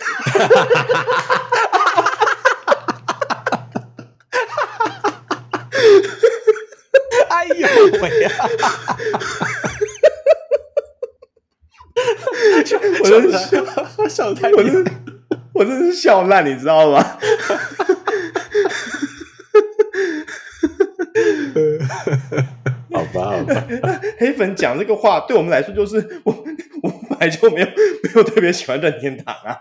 [7.30, 7.68] 哎呦
[8.02, 8.30] 喂呀！
[13.04, 13.64] 我真是笑，
[14.08, 14.86] 笑太，我真，
[15.54, 17.06] 我真是笑烂，你知道吗？
[22.94, 23.64] 好吧，好吧。
[24.20, 26.32] 黑粉讲这个话，对我们来说就是我，
[26.84, 29.58] 我本来就没有没有特别喜欢任天堂啊。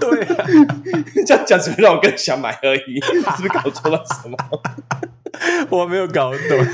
[0.00, 0.46] 对啊，
[1.26, 3.00] 这样讲只会让我更想买而已。
[3.00, 4.36] 是不是搞错了什么？
[5.70, 6.66] 我没有搞懂。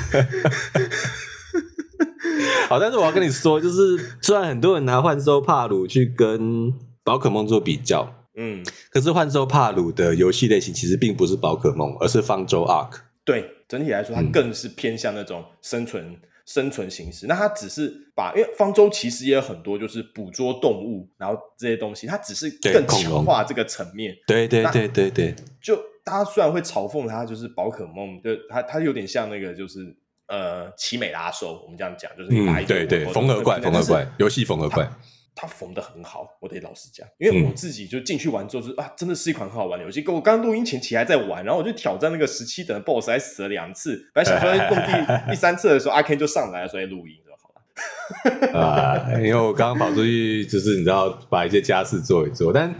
[2.69, 6.73] 好，但是我要跟你说，就是虽然很多人拿幻兽帕鲁去跟
[7.03, 12.91] 宝可梦做比较，嗯，可是幻兽帕鲁的游戏类型其实并不是宝可梦，而是方舟 ARC。
[13.25, 17.27] 对，整体来说，它更是偏向那种生存、嗯、生存形式。
[17.27, 24.15] 那它只是把，因为方舟其实也有很多就是捕捉动物，然后这些东西，它只是更强化这个层面。
[24.25, 29.95] 对对对对对，就大家虽然会嘲讽它，就是宝可梦，就它它有点像那个就是。
[30.31, 34.89] 呃奇美拉收，我们这样讲就是你拿一、嗯、对对缝合怪缝合怪游戏缝合怪。
[35.33, 40.01] 它缝的很好，我得老实讲，因为我自己就进去玩之后，就是啊，真的是一款很好玩的游戏。
[40.01, 44.11] 跟我刚刚录音前其实还在玩，然后我就挑战那个十七等的 BOSS，还死了两次。
[44.13, 44.91] 本来想说动第
[45.31, 48.59] 第三次的时候，阿 Ken 就上来了，所以录音就好了。
[48.59, 52.51] 啊，因为我刚刚跑出去，就是你知道把一些家事做一做。
[52.51, 52.75] 但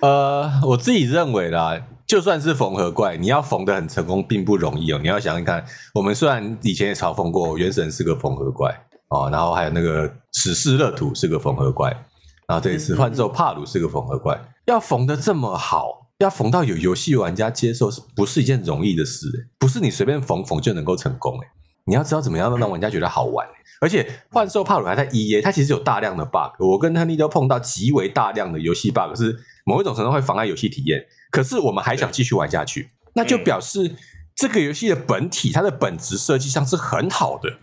[0.00, 1.80] 呃，我自己认为啦，
[2.12, 4.98] 就算是缝合怪，你要缝的很成功，并不容易哦。
[5.00, 8.70] 你要想想看，我们虽然以前也嘲讽过，原神是个缝合怪。
[9.08, 11.88] 哦，然后还有那个史诗乐土是个缝合怪，
[12.46, 19.48] 然后这一次幻兽帕鲁是个缝合怪，要缝的这么好，要缝到有游戏玩家接受，是不是一件容易的事？
[19.58, 21.46] 不是你随便缝缝就能够成功诶。
[21.86, 23.48] 你要知道怎么样让玩家觉得好玩。
[23.80, 29.34] 而且幻兽帕鲁还在 EA，它其实有大量的 bug，我跟亨利都碰到极为大量的游戏 bug，是
[29.64, 31.06] 某一种程度会妨碍游戏体验。
[31.30, 33.96] 可是我们还想继续玩下去，那就表示
[34.34, 37.58] 这个游戏的本体它的本质设计上是很好的。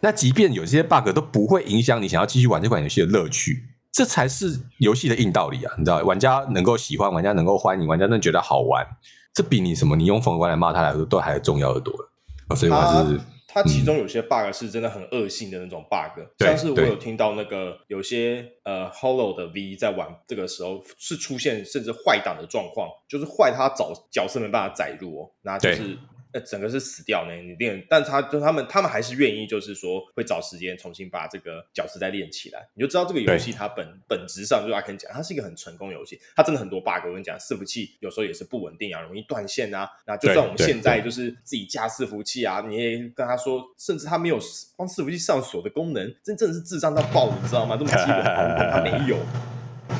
[0.00, 5.72] 那即便有些 bug 都不会影响你想要继续玩这款游戏的乐趣，这才是游戏的硬道理啊！
[5.78, 8.86] 你知道，玩家能够喜欢，玩家能够欢迎，玩家能觉得好玩，
[9.32, 12.10] 这比你什么你用缝合怪来骂他来说都还重要的多了。
[12.54, 13.24] 所以我还是它，
[13.54, 25.96] 它其中有些 bug 是真的很恶性的那种 bug，嗯，像是我有听到那个有些呃 Hollow 的 V 在玩这个时候是出现甚至坏档的状况，就是坏它找角色没办法载入哦，那就是。
[26.34, 32.68] 呃，整个是死掉呢，你练，但他就他们他们还是愿意，就是说会找时间重新把这个角色再练起来。
[32.74, 36.20] 你就知道这个游戏它本本质上，就是阿 Ken 讲，它是一个很成功游戏。
[36.34, 39.88] 它真的很多 bug，我跟你讲，伺服器有时候也是不稳定啊，容易断线啊。
[40.06, 44.36] 那就算我们现在就是自己架伺服器啊，你也跟他说，甚至他没有
[44.76, 47.76] 帮伺服器上锁的功能，真正的是智障到爆，你知道吗？
[47.76, 49.16] 这么基本的功能他没 有，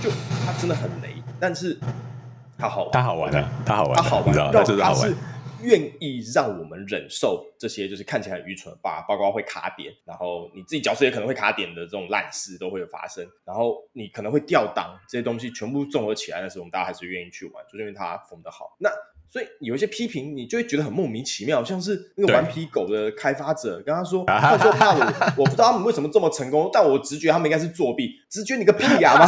[0.03, 0.11] 就
[0.45, 1.79] 他真的很雷，但是
[2.59, 5.15] 他好玩，他好玩的，他好玩，他好玩，你知道，他就是好玩。
[5.65, 18.77] 愿意让我们忍受这些就是看起来很愚蠢的 bug，包括会卡点，然后你自己角色也可能会卡点的这种烂事都会有发生，然后你可能会掉档，这些东西全部综合起来的时候，我们大家还是愿意去玩，就是因为它缝得好。
[18.79, 18.91] 那
[19.27, 25.05] 所以有一些批评，你就会觉得很莫名其妙，像是那个顽皮狗的开发者跟他说， 他说怕我，
[25.39, 29.27] 我不知道他们为什么这么成功，但我直觉他们应该是作弊，直觉你个屁呀、啊、妈！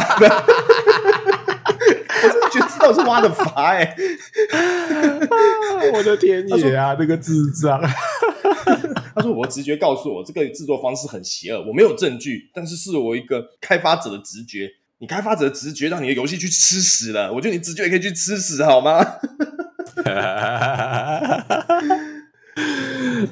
[2.87, 3.93] 我是挖的法哎、欸，
[5.93, 7.81] 我的天爷啊，那个智障！
[9.13, 14.69] 他说我的直觉告诉我这个制作方式很邪恶，我没有证据，但是是我一个开发者的直觉。
[14.99, 18.99] 你开发者的直觉让你的游戏去吃屎了，我觉得你直觉也可以去吃屎好吗？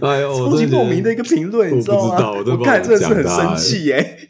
[0.02, 2.32] 哎呦，超级莫名的一个评论，你知道吗？
[2.32, 4.30] 我，我看真的是很生气耶、欸。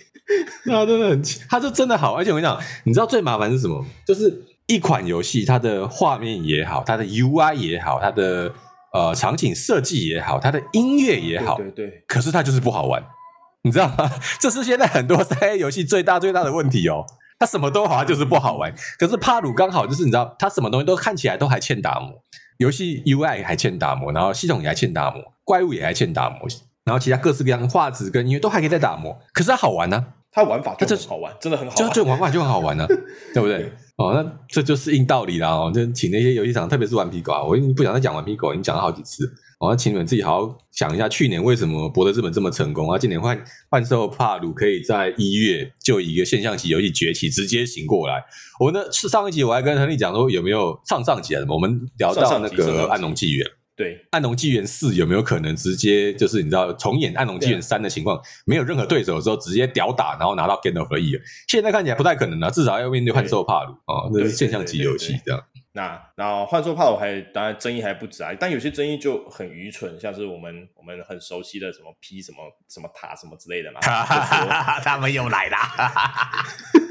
[0.66, 3.86] 那真的很，他就真的好，而且我跟你讲，你知道最麻烦是什么？
[4.08, 8.53] 就是一款游戏，它的画面也好，它的 UI 也好，它的
[8.93, 13.03] 呃场景设计也好，它的音乐也好，对对对，可是它就是不好玩，
[13.63, 14.11] 你知道吗？
[14.39, 17.05] 这是现在很多三 A 游戏最大最大的问题哦。
[17.38, 18.74] 它什么都好，它就是不好玩。
[18.97, 22.24] 可是帕鲁刚好就是你知道，它什么东西都看起来都还欠打磨，
[22.57, 26.47] 游戏 UI 还欠打磨，然后系统也还欠打磨，怪物也还欠打磨。
[26.86, 32.88] 然后其他各式各样的画质跟音乐都还可以再打磨，可是它好玩呢、啊，它玩法就很好玩，真的很好玩，就这玩法就很好玩呢、啊，
[33.34, 33.74] 对不对，对？
[33.98, 39.26] 哦，那这就是硬道理啦哦，就请那些游戏厂，特别是顽皮狗啊，我已经不想再讲顽皮狗，已经讲了好几次，
[39.58, 42.98] 我、哦、要请你们自己好好想一下，去年为什么博德之门这么成功啊？
[42.98, 48.22] 今年幻幻兽帕鲁可以在一月就以一个现象级游戏崛起，直接醒过来。
[48.60, 51.41] 我呢是上一集我还跟亨利讲说有没有上上集啊？
[51.48, 53.48] 我们聊到那个暗龙纪元。
[53.76, 61.22] 对，暗龙纪元四有没有可能直接就是你知道重演暗龙纪元三的情况，没有任何对手的时候直接屌打，然后拿到 Gate of the Year？
[61.48, 65.44] 现在看起来不太可能了，至少要面对幻兽帕鲁啊，那是现象级游戏这样。
[65.74, 72.38] 那然后幻兽帕鲁还当然争议还不止啊，但有些争议就很愚蠢，像是我们我们很熟悉的什么 P 什么
[72.70, 73.82] 什么塔什么之类的嘛，
[74.80, 75.58] 他们又来了，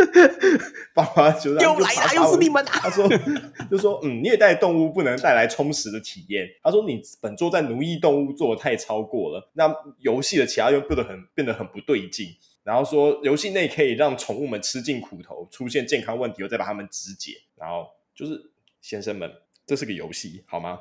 [0.95, 2.71] 爸爸就又来了，又是你们、啊。
[2.83, 3.09] 他说
[3.71, 6.49] 就说嗯，虐待动物不能带来充实的体验。
[6.63, 12.29] 他说你本作在奴役动物做的太超过了，那游戏的其他又变得很变得很不对劲。
[12.63, 18.51] 然后说游戏内可以让宠物们吃尽苦头，出现健康问题，又再把它们肢解，然后就是。
[18.85, 19.33] 先生们，
[19.67, 20.79] 这是个游戏，好吗？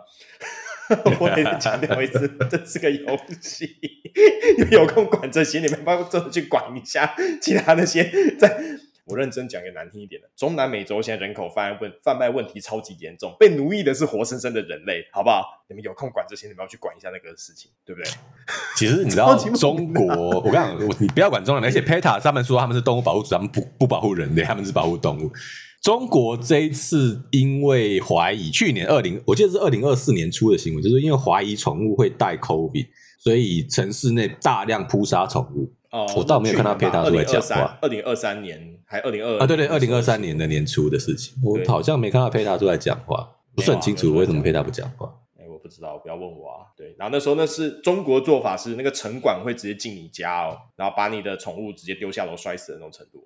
[1.22, 3.78] 我也是强调一次， 这是个游戏。
[4.72, 8.04] 有空管这些，你们帮我真的去管一下其他那些。
[8.38, 8.62] 在
[9.06, 15.44] 我认真讲个难听一点的，中南美洲现在人口贩卖问贩卖问题超级严重，被奴役的是活生生的人类，好不好？
[15.68, 18.10] 你们有空管这些，你们要去管一下那个事情，对不对？
[18.78, 20.06] 其实你知道，中国，
[20.40, 25.30] 我跟你讲，你不要管中南，而且 PETA 他们说他们是动物保护组，他们不不保护人类，他们是保护动物。
[25.82, 32.88] 中国这一次因为怀疑，去年二零，我记得是二零二四年出的新闻，就是因为怀疑宠物会带 COVID，
[33.20, 35.74] 所以城市内大量扑杀宠物。
[35.94, 37.78] 哦，我倒没有看到 PETA 出来讲话。
[37.80, 45.14] 二零二三年还二零二啊，对对，二零二三年的年初的事情，我好像没看到 PETA 出来讲话，不是很清楚为什么 PETA 不讲话。
[45.40, 46.66] 哎，我不知道，不要问我啊。
[46.76, 53.24] 对，然后那时候那是中国做法是那个城管会直接进你家哦，然后把你的宠物直接丢下楼摔死的那种程度。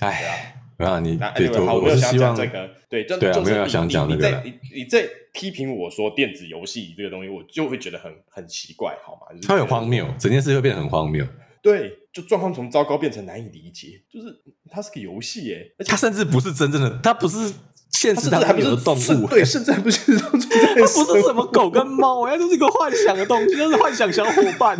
[0.00, 4.26] 哎，啊，你对，我没有想讲这个，对，就对啊，没有想讲那个。
[4.28, 9.38] 你在你你在批评我说电子游戏这个东西，我就会觉得很很奇怪，好吗？
[9.46, 11.24] 它很荒谬，整件事会变得很荒谬。
[11.70, 14.34] 对，就状况从糟糕变成难以理解，就是
[14.70, 17.52] 它是个游戏耶，它甚至不是真正的，它不是
[17.90, 24.78] 现实当中的动物，对，甚至还不是动物，它不是什么狗跟猫，它就是一个幻想的东西，就是幻想小伙伴，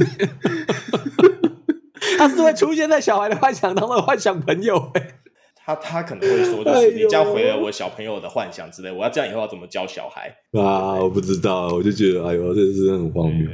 [2.17, 4.93] 它是会出现在小孩的幻想当中的幻想朋友，
[5.57, 10.95] 他他可能会说，就是你这样毁了我小朋友的幻想之类，我要这样以后要怎么教小孩啊？
[10.95, 13.51] 我不知道，我就觉得哎呦，这是很荒谬。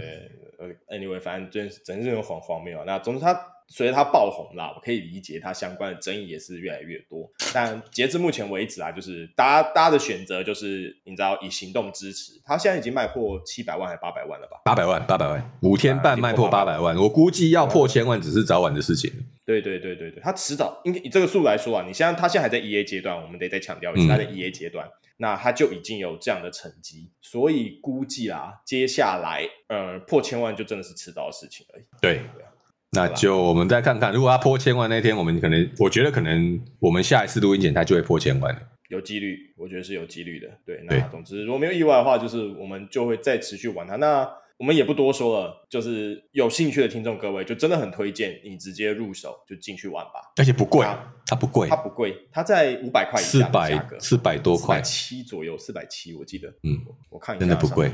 [0.88, 2.84] Anyway，反正真真是很荒谬。
[2.84, 3.34] 那总之，他
[3.68, 7.28] 随着他爆红啦，我可以理解他相关的争议也是越来越多。
[7.52, 12.32] 但截至目前为止啊，就是大家大家的选择就是你知道以行动支持。
[12.44, 14.60] 他现在已经卖破七百万还是八百万了吧？
[14.64, 16.96] 八百万，八百万，五天半卖破八百万。
[16.96, 19.10] 我估计要破千万只是早晚的事情。
[19.44, 24.86] 对对对对对，他迟早应该以这个数来说啊，你现在他现在还在 EA 阶段，我们得再强调一下他在 EA 阶段。
[24.86, 31.84] 嗯那他就已经有这样的成绩，所以估计啦，接下来呃破千万就真的是迟早的事情而已。
[32.00, 32.50] 对，对啊，
[32.94, 40.48] 那就我们再看看，如果他破千万那天，我们可能我觉得可能我们下一次录音剪它就会破千万了，有几率，我觉得是有几率的。
[40.64, 43.96] 对，那总之如果没有意外的话，就是我们就会再持续玩它。
[43.96, 50.86] 那我们也不多说了，就是有兴趣的听众各位，就真的很推荐你直接入手就进去玩吧，而且不贵，
[51.26, 56.78] 它不贵，它不贵，它在五百块以下的价格，四百多块，七左右，四百七我记得，嗯，
[57.10, 57.92] 我看一下真的不贵，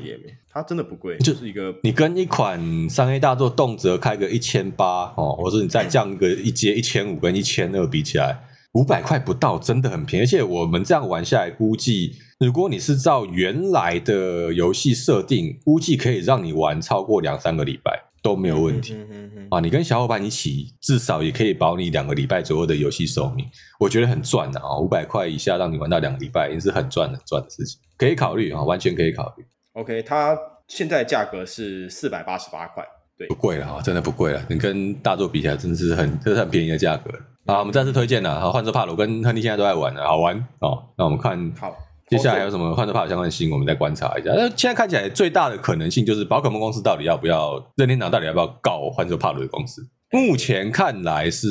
[0.50, 8.44] 它真的不贵，就是一个你跟一款三 A 大作动辄开个一千八哦，或者你再降个一阶一千五跟一千二比起来。
[8.74, 10.22] 五百块不到，真的很便宜。
[10.22, 18.94] 而且我们这样玩下来，估计如果你是照原来的游戏设定，估计可以让你玩超过两三个礼拜都没有问题。
[18.94, 23.44] 嗯嗯嗯、啊，你跟小伙伴一起，至少也可以保你两个礼拜左右的游戏寿命。
[23.78, 24.78] 我觉得很赚的啊！
[24.78, 29.44] 五百块以下让你玩到两个礼拜，也是很赚很赚的事情，可以考虑啊，完全可以考虑。
[29.74, 30.34] OK，它
[30.66, 32.82] 现在价格是四百八十八块，
[33.18, 34.42] 对，不贵了啊，真的不贵了。
[34.48, 37.10] 你跟大作比起来，真的是很，这是很便宜的价格。
[37.44, 38.40] 好，我们再次推荐了。
[38.40, 40.86] 好，幻兽帕鲁跟亨利现在都在玩了，好玩哦。
[40.96, 41.76] 那我们看，好，
[42.10, 44.32] 接下来还有什么幻兽帕鲁相关的新闻，我们再观察一下。
[44.34, 49.88] 那现在看起来最大的可能性就是宝可梦公司到底要不要，任天堂到底要不要告幻兽帕鲁的公司？
[50.10, 51.46] 目前看来是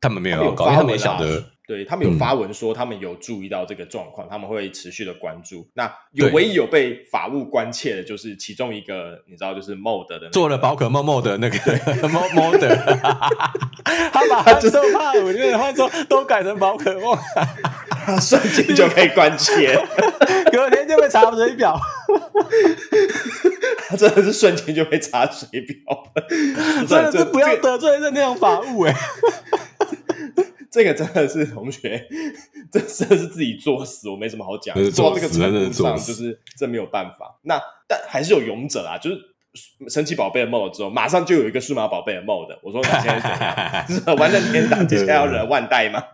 [0.00, 1.44] 他们没有要告，因为他们也晓得。
[1.66, 5.68] 对，他们有发文说，他们有注意到这个状况，嗯、他们会持续的关注。
[5.74, 11.56] 那有唯一有被法务关切的，就是其中一个，你知道，就是 mod 的、那个，做了宝可梦 mod 的那个
[12.08, 12.58] mod，
[14.12, 17.18] 他把幻兽帕鲁就是幻兽都改成宝可梦，
[18.20, 19.76] 瞬间就可以关切，
[20.52, 21.76] 隔天就被查水表，
[23.88, 25.76] 他真的是瞬间就被查水表，
[26.86, 28.94] 真的是不要得罪任天堂法务哎。
[30.76, 32.06] 这个真的是同学，
[32.70, 34.74] 这真的是自己作死，我没什么好讲。
[34.90, 37.40] 做到这个程度上，就是这没有办法。
[37.44, 37.58] 那
[37.88, 39.16] 但还是有勇者啊，就是
[39.88, 42.58] 神奇宝贝的 mode 之后，马上就有一个数码宝贝的 mode。
[42.62, 43.86] 我说你现在怎样？
[43.88, 46.02] 就是玩任天堂，接下来要惹万代吗？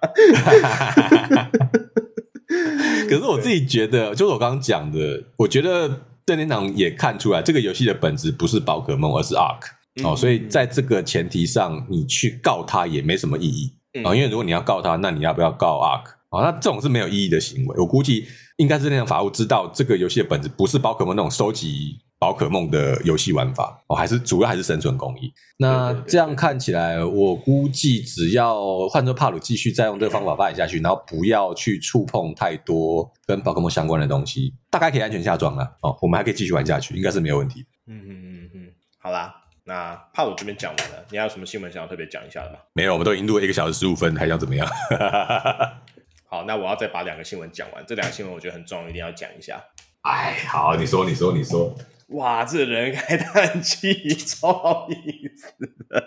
[3.10, 5.88] 可是我自己觉得，就是我刚刚讲的，我觉得
[6.26, 9.64] 任天堂也看出来，这个游戏的本质不是宝可梦，而是 Ark、
[9.96, 10.14] 嗯、哦。
[10.14, 13.74] 所以在这个前提上，你去告他也没什么意义。
[14.00, 16.08] 啊、哦，因为如果你要告他，那你要不要告 Ark？
[16.30, 17.76] 啊、哦，那这种是没有意义的行为。
[17.78, 18.26] 我估计
[18.56, 25.30] 应该是那种法务知道这个游戏的本质不是宝可梦那种收集宝可梦的游戏玩法哦，还是主要还是生存公益。
[25.58, 35.64] 那这样看起来，我估计只要换成帕鲁继续再用这个方法发展下去，然后不要去触碰太多跟宝可梦相关的东西，大概可以安全下庄了。
[35.82, 37.66] 哦，我们还可以继续玩下去，应该是没有问题。
[37.88, 38.72] 嗯嗯嗯嗯，
[39.02, 39.41] 好啦。
[39.64, 42.58] 那帕鲁这边讲完了，你还有什么新闻想要特别讲一下的吗？
[42.72, 44.68] 没有，我们都已经录了一个小时十五分，还想怎么样？
[46.26, 47.84] 好，那我要再把两个新闻讲完。
[47.86, 49.62] 这两个新闻我觉得很重要，一定要讲一下。
[50.00, 51.76] 哎，好，你说，你说，你说。
[52.08, 55.54] 哇，这人开叹气，超好意思
[55.88, 56.02] 的。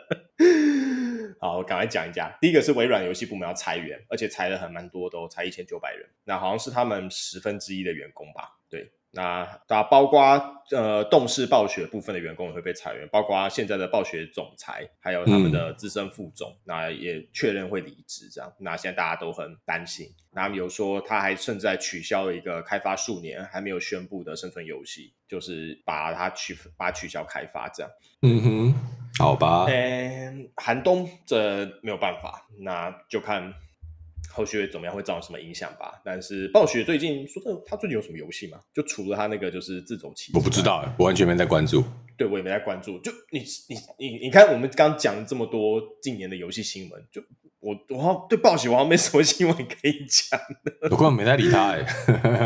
[1.40, 2.38] 好，我赶快讲一下。
[2.41, 6.07] 第一个是微软游戏部门要裁员，而且裁了很蛮多的，都裁一千九百人。
[6.26, 8.57] 那好像是他们十分之一的员工吧？
[8.69, 8.91] 对。
[9.16, 10.52] 那大家包括。
[10.72, 18.28] 呃，动视暴雪部分的员工也会被裁员，包括现在的暴雪总裁，还有他们的资深副总，嗯、那也确认会离职。
[18.34, 20.08] 这样，那现在大家都很担心。
[20.32, 27.70] 那比如说，他还甚至取消了一个开发数年还没有宣布的生存游戏，就是把它取把它取消开发。
[27.70, 27.92] 这样，
[28.24, 28.74] 嗯哼，
[29.20, 29.68] 好吧。
[29.70, 33.54] 嗯，寒冬这没有办法，那就看。
[34.30, 34.95] 后续会怎么样？
[34.95, 36.02] 会造成什么影响吧？
[36.03, 38.60] 但是暴雪最近说的，他最近有什么游戏吗？
[38.73, 41.84] 就除了他那个就是自走棋，我不知道，我完全没在关注。
[42.18, 42.97] 对，我也没在关注。
[42.99, 47.22] 就你你你你看，我们刚讲这么多近年的游戏新闻，就。
[47.66, 51.84] 我我好像对暴雪我好像没什么新闻可以讲的，我根本没在理他哎。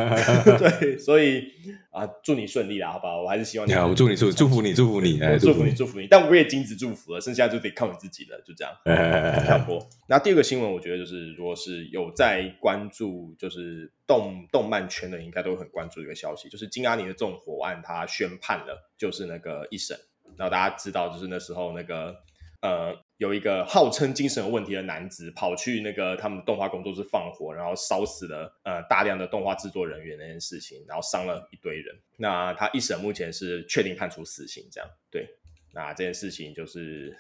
[0.57, 1.43] 对，所以
[1.91, 3.23] 啊，祝你顺利啦，好不好？
[3.23, 3.73] 我还是希望你。
[3.73, 6.07] 好，我祝你祝祝福你祝福你，祝福你祝福你。
[6.09, 8.73] 但我也禁止祝福了，剩下就得靠你自己了，就这样。
[9.45, 9.85] 跳过。
[10.07, 19.99] 那第二个新闻，我觉得就是，如果是有在关注，就是动动漫圈的，应该都会很关注一个消息，就是金阿尼的纵火案，他宣判了，就是那个一审。
[20.37, 22.15] 然后大家知道，就是那时候那个。
[22.61, 31.95] 呃，有一个号称精神有问题的男子跑去那个他们动画工作室放火，然后烧死了呃大量的动画制作人员那件事情，然后伤了一堆人。
[32.17, 35.27] 那他一审目前是确定判处死刑，这样对。
[35.71, 37.17] 那这件事情就是。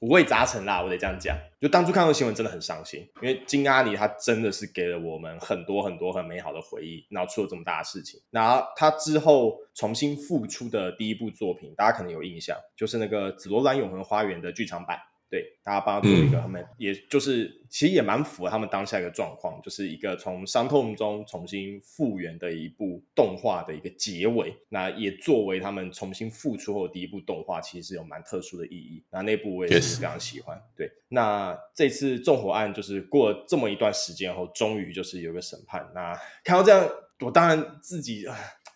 [0.00, 1.36] 五味杂陈啦，我得这样讲。
[1.60, 8.18] 就当初看到新闻真的很伤心，因为金阿尼他真的是给了我们很多很多很美好的回忆，然后出了这么大的事情。
[8.30, 14.98] 然后他之后重新复出的第一部作品，大家可能有印象，就是那个《紫罗兰永恒花园》的剧场版。
[15.30, 24.52] 对，大家帮他做一个，他们、嗯、也就是其实也蛮符合他们当下一个状况，就是一个从伤痛中重新复原的一部动画的一个结尾。
[24.68, 29.04] 那也作为他们重新复出后的第一部动画，其实是有蛮特殊的意义。
[29.08, 30.60] 那那部我也是非常喜欢。
[30.76, 35.88] 对，那这次纵火案就是过了这么一段时间后，终于就是有个审判。
[35.94, 36.12] 那
[36.42, 36.90] 看到这样，
[37.20, 38.26] 我当然自己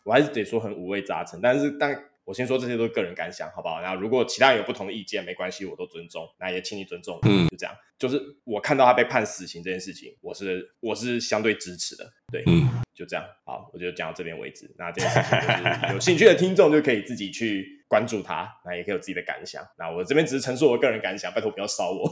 [0.04, 1.92] 我还是得说很五味杂陈，但是当。
[2.24, 3.80] 我先说这些都是个人感想，好不好？
[3.80, 6.26] 然后如果其他人有不同的意见，没关系，我都尊重。
[6.40, 7.74] 那也请你尊重，嗯，就这样。
[7.98, 13.24] 就是我看到他被判死刑这件事情，我是我是相对支持的，对，嗯，就这样。
[13.44, 14.74] 好，我就讲到这边为止。
[14.78, 19.62] 那这件事情就是 有兴趣的听众就可以自己去关注他，那也可以有自己的感想。
[19.78, 22.08] 那我这边只是陈述我个人感想，拜托不要烧我。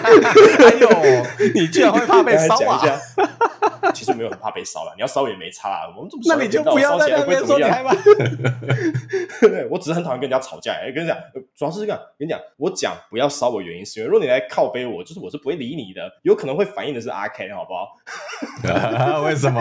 [0.00, 0.88] 还有，
[1.54, 2.80] 你居然会怕被 烧啊？
[3.92, 5.88] 其实没有很怕被烧了，你要烧也没差啊。
[5.96, 7.94] 我们这么那你就不要在那边说你害怕。
[9.70, 10.72] 我只是很讨厌跟人家吵架。
[10.72, 11.16] 哎，跟你讲，
[11.56, 11.94] 主要是这个。
[12.18, 16.02] 跟你讲，我讲不要烧我原因是因为，如果你来靠背我，就是我是不会理你的。
[16.22, 19.22] 有可能会反映的是阿 Ken，好不好？
[19.22, 19.60] 为什么？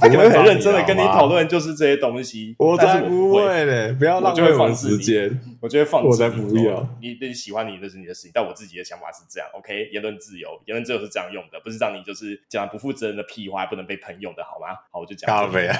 [0.00, 2.54] 他可能很认真的跟你讨论，就是这些东西。
[2.58, 3.92] 我才不会嘞！
[3.92, 5.40] 不要浪费我时间。
[5.66, 6.06] 我觉得放弃。
[6.06, 6.88] 我才不要。
[7.02, 9.48] 你你喜欢你那是你的事情，但我自己的想法是这样。
[9.52, 14.68] OK，言论自由，言论自由是这样用的，不是让你就是讲不负责任的屁话，不能被喷用的好吗？
[14.92, 15.26] 好，我就讲。
[15.26, 15.76] 咖啡啊！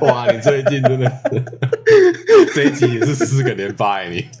[0.00, 1.12] 哇，你最近真的
[2.54, 4.24] 这一集也是四个连发哎，你。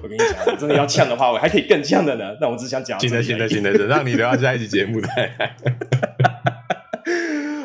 [0.00, 2.36] 我跟你讲，我真的要呛的话，我还可以更呛的呢。
[2.40, 3.00] 那我只想讲。
[3.00, 5.32] 行的，行的，行的，让你留到下一集节目再。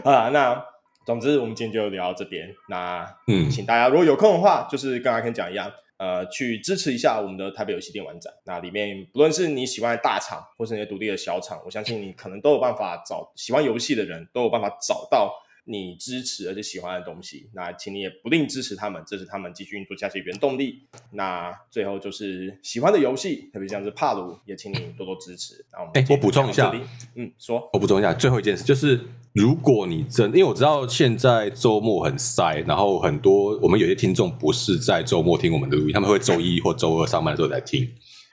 [0.09, 0.65] 啊，那
[1.09, 2.53] 总之我们今天就聊到这边。
[2.67, 5.71] 那嗯，请大家如果有空的话，就是跟阿 Ken 讲一样。
[5.97, 8.31] 呃，去支持一下我们的台北游戏电玩展。
[8.45, 15.33] 那里面不论是你喜欢的大厂，或是那些独立的小厂，我相信你可能都有办法找喜欢游戏的人都有办法找到
[15.69, 17.49] 你支持而且喜欢的东西。
[17.53, 20.81] 那请你也不吝支持他们，这是他们继续运作下去的原动力。
[21.11, 25.65] 那最后就是喜欢的游戏，特别像是帕鲁，也请你多多支持。
[25.71, 26.73] 然后我们，哎，我补充一下，
[27.15, 28.99] 嗯，说，我补充一下，最后一件事就是。
[29.31, 37.87] 如果你真，因为我知道现在周末很塞，然后很多我们有些听众不是在周末听我们的录音，他们会周一或周二上班的时候来听。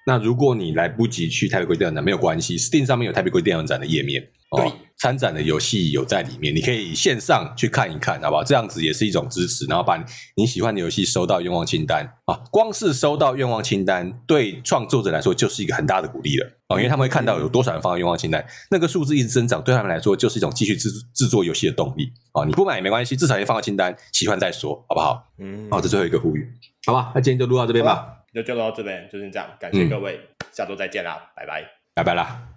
[0.07, 4.28] 那如果你来不及去台北国际电玩展，没有关系，Steam 上面有台北国际电玩展的页面。
[4.57, 8.45] 对，参展的游戏有在里面，你可以线上去看一看，好不好？
[8.45, 10.03] 这样子也是一种支持，然后把
[10.37, 12.41] 你喜欢的游戏收到愿望清单啊。
[12.53, 22.45] 光是收到愿望清单，对创作者来说就是一个很大的鼓励了啊，因为他们会看到有多少人放到愿望清单，那个数字一直增长，对他们来说就是一种继续制制作游戏的动力啊。
[22.45, 25.27] 你不买也没关系，至少也放到清单，喜欢再说，好不好？
[25.41, 26.49] 嗯，好，这最后一个呼吁，
[26.87, 27.11] 好吧？
[27.16, 31.65] 那今天就录到这边吧，那就录到这边，就是这样，感谢各位，嗯、下周再见啦，拜拜，
[31.95, 32.56] 拜拜啦。